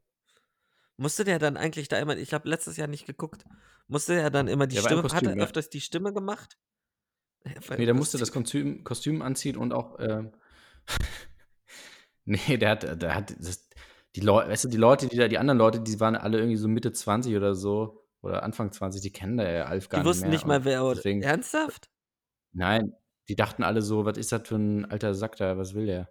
[0.97, 3.45] Musste der dann eigentlich da immer, ich habe letztes Jahr nicht geguckt,
[3.87, 5.45] musste er dann immer die Der Stimme, hat Kostüm, er ja.
[5.45, 6.59] öfters die Stimme gemacht?
[7.45, 8.83] Ja, Nee, der musste das Kostüm.
[8.83, 10.01] Kostüm, Kostüm anziehen und auch.
[10.01, 10.33] Ähm,
[12.25, 13.66] nee, der hat, der hat das,
[14.17, 16.57] die Leute, weißt du, die Leute, die da, die anderen Leute, die waren alle irgendwie
[16.57, 20.07] so Mitte 20 oder so oder Anfang 20, die kennen da ja Alf gar Die
[20.07, 20.31] nicht wussten mehr.
[20.31, 21.91] nicht mal, wer er deswegen, Ernsthaft?
[22.53, 22.95] Nein,
[23.29, 26.11] die dachten alle so, was ist das für ein alter Sack da, was will der?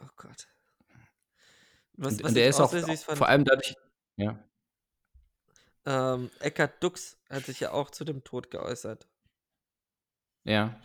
[0.00, 0.48] Oh Gott.
[1.94, 3.74] Was, Und, was und der ist auch, auch vor allem dadurch,
[4.16, 4.38] ja,
[5.84, 9.08] ähm, Eckhard Dux hat sich ja auch zu dem Tod geäußert.
[10.44, 10.80] ja,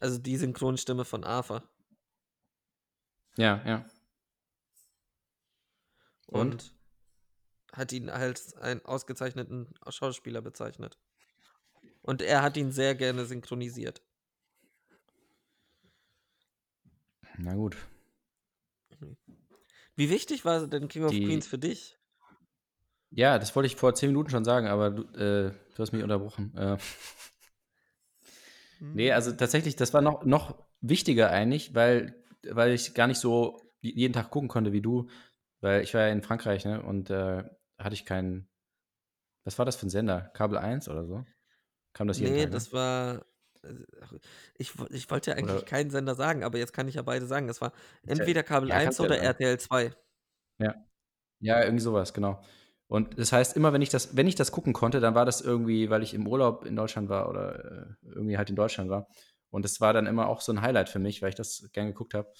[0.00, 1.62] Also die Synchronstimme von Arthur.
[3.40, 3.84] Ja, ja.
[6.26, 6.52] Und?
[6.52, 6.74] Und
[7.72, 10.98] hat ihn als einen ausgezeichneten Schauspieler bezeichnet.
[12.02, 14.02] Und er hat ihn sehr gerne synchronisiert.
[17.38, 17.76] Na gut.
[19.96, 21.96] Wie wichtig war denn King of Die- Queens für dich?
[23.10, 26.02] Ja, das wollte ich vor zehn Minuten schon sagen, aber du, äh, du hast mich
[26.02, 26.56] unterbrochen.
[26.56, 26.78] Äh,
[28.80, 33.60] nee, also tatsächlich, das war noch, noch wichtiger eigentlich, weil, weil ich gar nicht so
[33.80, 35.08] jeden Tag gucken konnte wie du,
[35.60, 37.42] weil ich war ja in Frankreich, ne, und äh,
[37.78, 38.48] hatte ich keinen,
[39.44, 40.30] was war das für ein Sender?
[40.34, 41.24] Kabel 1 oder so?
[41.92, 42.52] Kam das jeden nee, Tag?
[42.52, 43.24] das war.
[43.62, 43.74] äh,
[44.56, 47.26] Ich, ich wollte ja eigentlich Oder- keinen Sender sagen, aber jetzt kann ich ja beide
[47.26, 47.48] sagen.
[47.48, 47.72] Es war
[48.04, 49.26] ja- entweder Kabel ja, 1 kannst ja oder sagen.
[49.26, 49.92] RTL 2.
[51.42, 52.42] Ja, irgendwie sowas, genau.
[52.86, 55.40] Und das heißt, immer wenn ich das, wenn ich das gucken konnte, dann war das
[55.40, 59.06] irgendwie, weil ich im Urlaub in Deutschland war oder äh, irgendwie halt in Deutschland war.
[59.50, 61.88] Und das war dann immer auch so ein Highlight für mich, weil ich das gern
[61.88, 62.32] geguckt habe.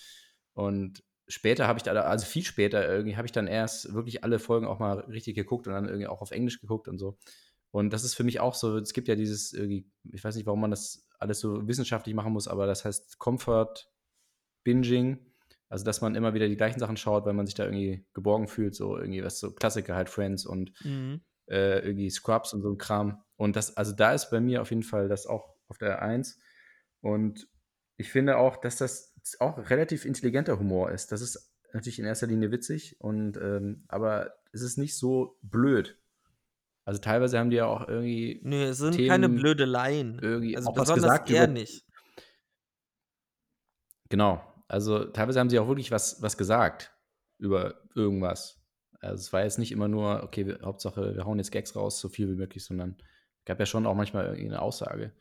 [0.55, 4.39] Und später habe ich da, also viel später irgendwie, habe ich dann erst wirklich alle
[4.39, 7.19] Folgen auch mal richtig geguckt und dann irgendwie auch auf Englisch geguckt und so.
[7.73, 10.47] Und das ist für mich auch so, es gibt ja dieses, irgendwie, ich weiß nicht,
[10.47, 13.75] warum man das alles so wissenschaftlich machen muss, aber das heißt Comfort
[14.65, 15.19] Binging.
[15.69, 18.49] Also, dass man immer wieder die gleichen Sachen schaut, weil man sich da irgendwie geborgen
[18.49, 21.21] fühlt, so irgendwie, was so Klassiker halt, Friends und Mhm.
[21.47, 23.23] äh, irgendwie Scrubs und so ein Kram.
[23.37, 26.41] Und das, also da ist bei mir auf jeden Fall das auch auf der Eins.
[27.01, 27.49] Und
[27.97, 31.13] ich finde auch, dass das auch relativ intelligenter Humor ist.
[31.13, 35.99] Das ist natürlich in erster Linie witzig, und ähm, aber es ist nicht so blöd.
[36.85, 40.19] Also teilweise haben die ja auch irgendwie, Nö, es sind keine Themen Blödeleien.
[40.21, 41.87] irgendwie Also auch was besonders gesagt er über, nicht.
[44.09, 44.43] Genau.
[44.67, 46.93] Also teilweise haben sie auch wirklich was, was gesagt
[47.39, 48.61] über irgendwas.
[49.01, 52.01] Also es war jetzt nicht immer nur, okay, wir, Hauptsache, wir hauen jetzt Gags raus,
[52.01, 52.97] so viel wie möglich, sondern
[53.39, 55.13] es gab ja schon auch manchmal irgendwie eine Aussage.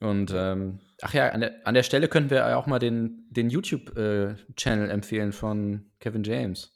[0.00, 3.26] Und ähm, ach ja, an der, an der Stelle könnten wir ja auch mal den,
[3.30, 6.72] den YouTube-Channel empfehlen von Kevin James,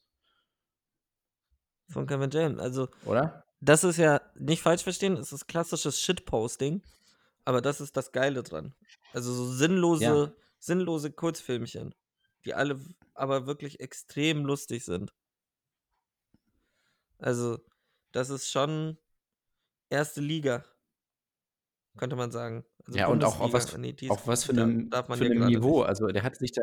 [1.89, 2.59] Von Kevin James.
[2.59, 3.45] Also, oder?
[3.61, 6.83] das ist ja nicht falsch verstehen, es ist klassisches Shitposting,
[7.45, 8.75] aber das ist das Geile dran.
[9.13, 10.33] Also so sinnlose, Ja.
[10.59, 11.95] sinnlose Kurzfilmchen,
[12.47, 12.81] die alle
[13.13, 15.13] aber wirklich extrem lustig sind.
[17.19, 17.59] Also,
[18.13, 18.97] das ist schon
[19.91, 20.65] erste Liga,
[21.99, 22.65] könnte man sagen.
[22.91, 23.77] Also Ja, und auch auf was.
[23.79, 25.79] Nee, auf was für einem, für einem Niveau.
[25.81, 25.89] nicht.
[25.89, 26.63] Also der hat sich da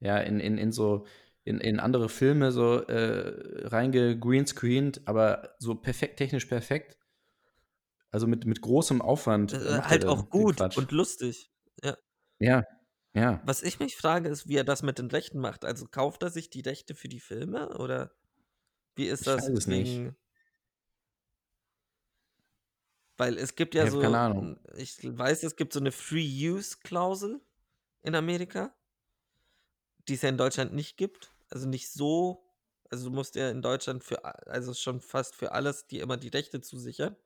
[0.00, 1.04] ja in, in, in so
[1.44, 6.96] in, in andere Filme so äh, reingegreenscreened, aber so perfekt, technisch perfekt.
[8.10, 9.52] Also mit, mit großem Aufwand.
[9.52, 11.50] Äh, halt auch gut und lustig.
[11.82, 11.96] Ja.
[12.38, 12.64] ja,
[13.14, 13.42] ja.
[13.44, 15.64] Was ich mich frage, ist, wie er das mit den Rechten macht.
[15.64, 18.12] Also kauft er sich die Rechte für die Filme oder
[18.94, 20.12] wie ist Ich das weiß es nicht.
[23.18, 24.58] Weil es gibt ja Ich habe so, keine Ahnung.
[24.76, 27.40] ich weiß, es gibt so eine Free-Use-Klausel
[28.02, 28.74] in Amerika,
[30.08, 31.34] die es ja in Deutschland nicht gibt.
[31.50, 32.52] Also nicht so,
[32.90, 36.16] also du musst ja in Deutschland für, a- also schon fast für alles dir immer
[36.16, 37.16] die Rechte zusichern.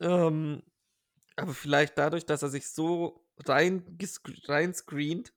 [0.00, 0.62] Ähm,
[1.36, 5.34] aber vielleicht dadurch, dass er sich so rein, gescre- rein screent,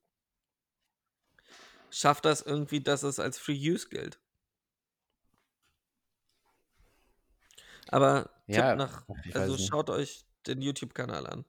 [1.90, 4.20] schafft das irgendwie, dass es als Free Use gilt.
[7.88, 9.68] Aber Ja, nach, also nicht.
[9.68, 11.44] schaut euch den YouTube-Kanal an.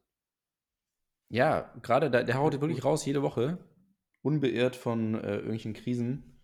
[1.30, 3.58] Ja, gerade da, der haut wirklich raus jede Woche.
[4.22, 6.42] Unbeirrt von äh, irgendwelchen Krisen.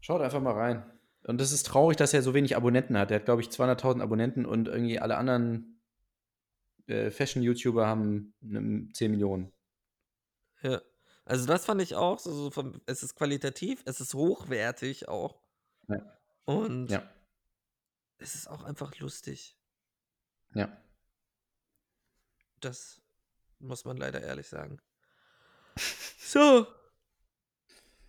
[0.00, 0.90] Schaut einfach mal rein.
[1.24, 3.10] Und das ist traurig, dass er so wenig Abonnenten hat.
[3.10, 5.80] Er hat, glaube ich, 200.000 Abonnenten und irgendwie alle anderen
[6.86, 9.52] äh, Fashion-YouTuber haben ne, 10 Millionen.
[10.62, 10.80] Ja.
[11.24, 15.40] Also das fand ich auch, so, so vom, es ist qualitativ, es ist hochwertig auch.
[15.88, 16.18] Ja.
[16.44, 17.08] Und Ja,
[18.22, 19.56] es ist auch einfach lustig.
[20.54, 20.76] ja.
[22.60, 23.02] Das
[23.58, 24.80] muss man leider ehrlich sagen.
[26.24, 26.66] So.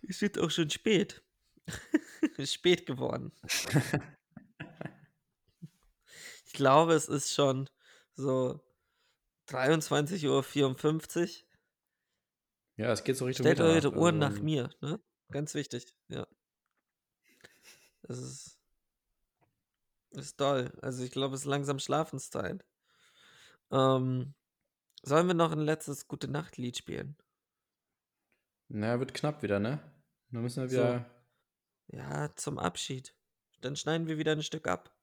[0.08, 1.22] Es wird auch schon spät.
[2.44, 3.32] spät geworden.
[6.46, 7.68] Ich glaube, es ist schon
[8.14, 8.60] so
[9.48, 11.48] 23.54 Uhr.
[12.76, 15.00] Ja, es geht so Richtung Stellt eure Uhren also, nach mir, ne?
[15.32, 16.28] Ganz wichtig, ja.
[18.02, 18.53] Das ist,
[20.16, 20.72] ist toll.
[20.82, 22.64] Also ich glaube, es ist langsam Schlafenszeit.
[23.70, 24.34] Ähm,
[25.02, 27.16] sollen wir noch ein letztes Gute Nacht Lied spielen?
[28.68, 29.80] Na, wird knapp wieder, ne?
[30.30, 30.76] Dann müssen wir So.
[30.76, 31.10] wieder.
[31.88, 33.14] Ja, zum Abschied.
[33.60, 34.94] Dann schneiden wir wieder ein Stück ab.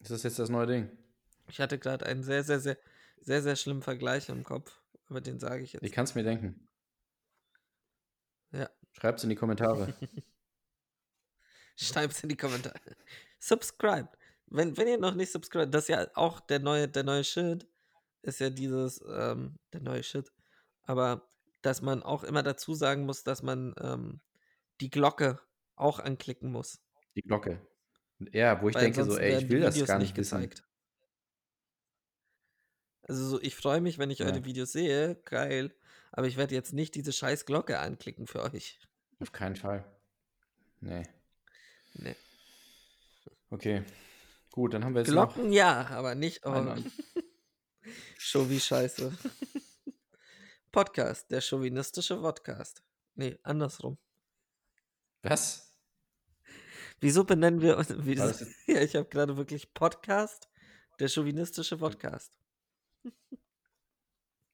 [0.00, 0.90] Ist das jetzt das neue Ding?
[1.48, 2.76] Ich hatte gerade einen sehr, sehr, sehr,
[3.20, 5.84] sehr, sehr schlimmen Vergleich im Kopf, aber den sage ich jetzt.
[5.84, 6.68] Ich kann es mir denken.
[8.52, 8.68] Ja.
[8.92, 9.94] Schreibt's in die Kommentare.
[11.76, 12.96] Schreibt's in die Kommentare.
[13.38, 14.08] Subscribe.
[14.46, 17.66] Wenn, wenn ihr noch nicht subscribe, das ist ja auch der neue, der neue Shit,
[18.22, 20.32] ist ja dieses, ähm, der neue Shit.
[20.84, 21.28] Aber
[21.62, 24.20] dass man auch immer dazu sagen muss, dass man ähm,
[24.80, 25.40] die Glocke
[25.74, 26.80] auch anklicken muss.
[27.16, 27.60] Die Glocke.
[28.32, 30.38] Ja, wo ich Weil denke so, ey, ich will das gar nicht wissen.
[30.38, 30.62] gezeigt.
[33.02, 34.26] Also so, ich freue mich, wenn ich Ja.
[34.26, 35.74] eure Videos sehe, geil.
[36.12, 38.80] Aber ich werde jetzt nicht diese scheiß Glocke anklicken für euch.
[39.20, 39.84] Auf keinen Fall.
[40.80, 41.02] Nee.
[41.98, 42.16] Nee.
[43.50, 43.84] Okay.
[44.50, 45.34] Gut, dann haben wir jetzt noch.
[45.34, 46.44] Glocken ja, aber nicht
[48.18, 49.16] Show wie Scheiße.
[50.72, 52.82] Podcast, der chauvinistische Podcast.
[53.14, 53.98] Nee, andersrum.
[55.22, 55.74] Was?
[57.00, 57.90] Wieso benennen wir uns.
[58.04, 60.48] Wie War das, das ja, ich habe gerade wirklich Podcast,
[60.98, 62.36] der chauvinistische Podcast.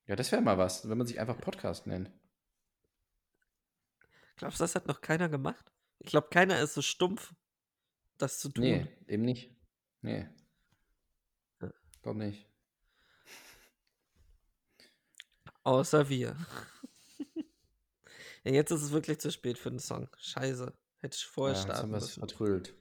[0.06, 2.10] Ja, das wäre mal was, wenn man sich einfach Podcast nennt.
[4.36, 5.71] Glaubst du, das hat noch keiner gemacht?
[6.04, 7.32] Ich glaube, keiner ist so stumpf,
[8.18, 8.64] das zu tun.
[8.64, 9.54] Nee, eben nicht.
[10.00, 10.28] Nee.
[11.60, 11.70] Ja.
[12.02, 12.48] Glaub nicht.
[15.62, 16.36] Außer wir.
[18.44, 20.08] ja, jetzt ist es wirklich zu spät für den Song.
[20.18, 20.72] Scheiße.
[20.98, 22.18] Hätte ich vorher Ja, starten müssen.
[22.20, 22.74] vertrödelt.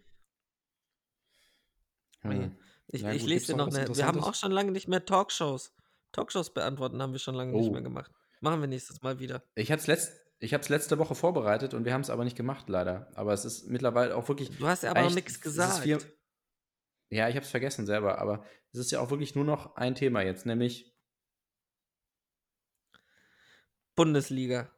[2.21, 2.57] Hm.
[2.87, 3.95] Ich, Ja, ich gut, lese dir noch eine.
[3.95, 5.73] Wir haben auch schon lange nicht mehr Talkshows.
[6.11, 7.71] Talkshows beantworten haben wir schon lange nicht Oh.
[7.71, 8.11] mehr gemacht.
[8.41, 9.43] Machen wir nächstes Mal wieder.
[9.55, 12.35] Ich hatte es letzt, ich hab's letzte Woche vorbereitet und wir haben es aber nicht
[12.35, 13.11] gemacht, leider.
[13.15, 14.49] Aber es ist mittlerweile auch wirklich.
[14.57, 15.83] Du hast ja aber noch nichts es gesagt.
[15.83, 15.99] viel-
[17.09, 19.93] ja, ich habe es vergessen selber, aber es ist ja auch wirklich nur noch ein
[19.93, 20.91] Thema jetzt, nämlich
[23.95, 24.71] Bundesliga.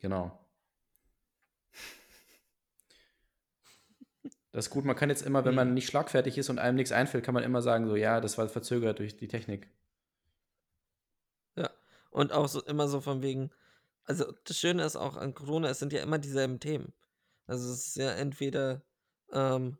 [0.00, 0.42] Genau.
[4.52, 6.92] Das ist gut, man kann jetzt immer, wenn man nicht schlagfertig ist und einem nichts
[6.92, 9.68] einfällt, kann man immer sagen, so, ja, das war verzögert durch die Technik.
[11.56, 11.70] Ja.
[12.08, 13.50] Und auch so immer so von wegen.
[14.06, 16.94] Also das Schöne ist auch an Corona, es sind ja immer dieselben Themen.
[17.46, 18.82] Also es ist ja entweder
[19.32, 19.78] ähm,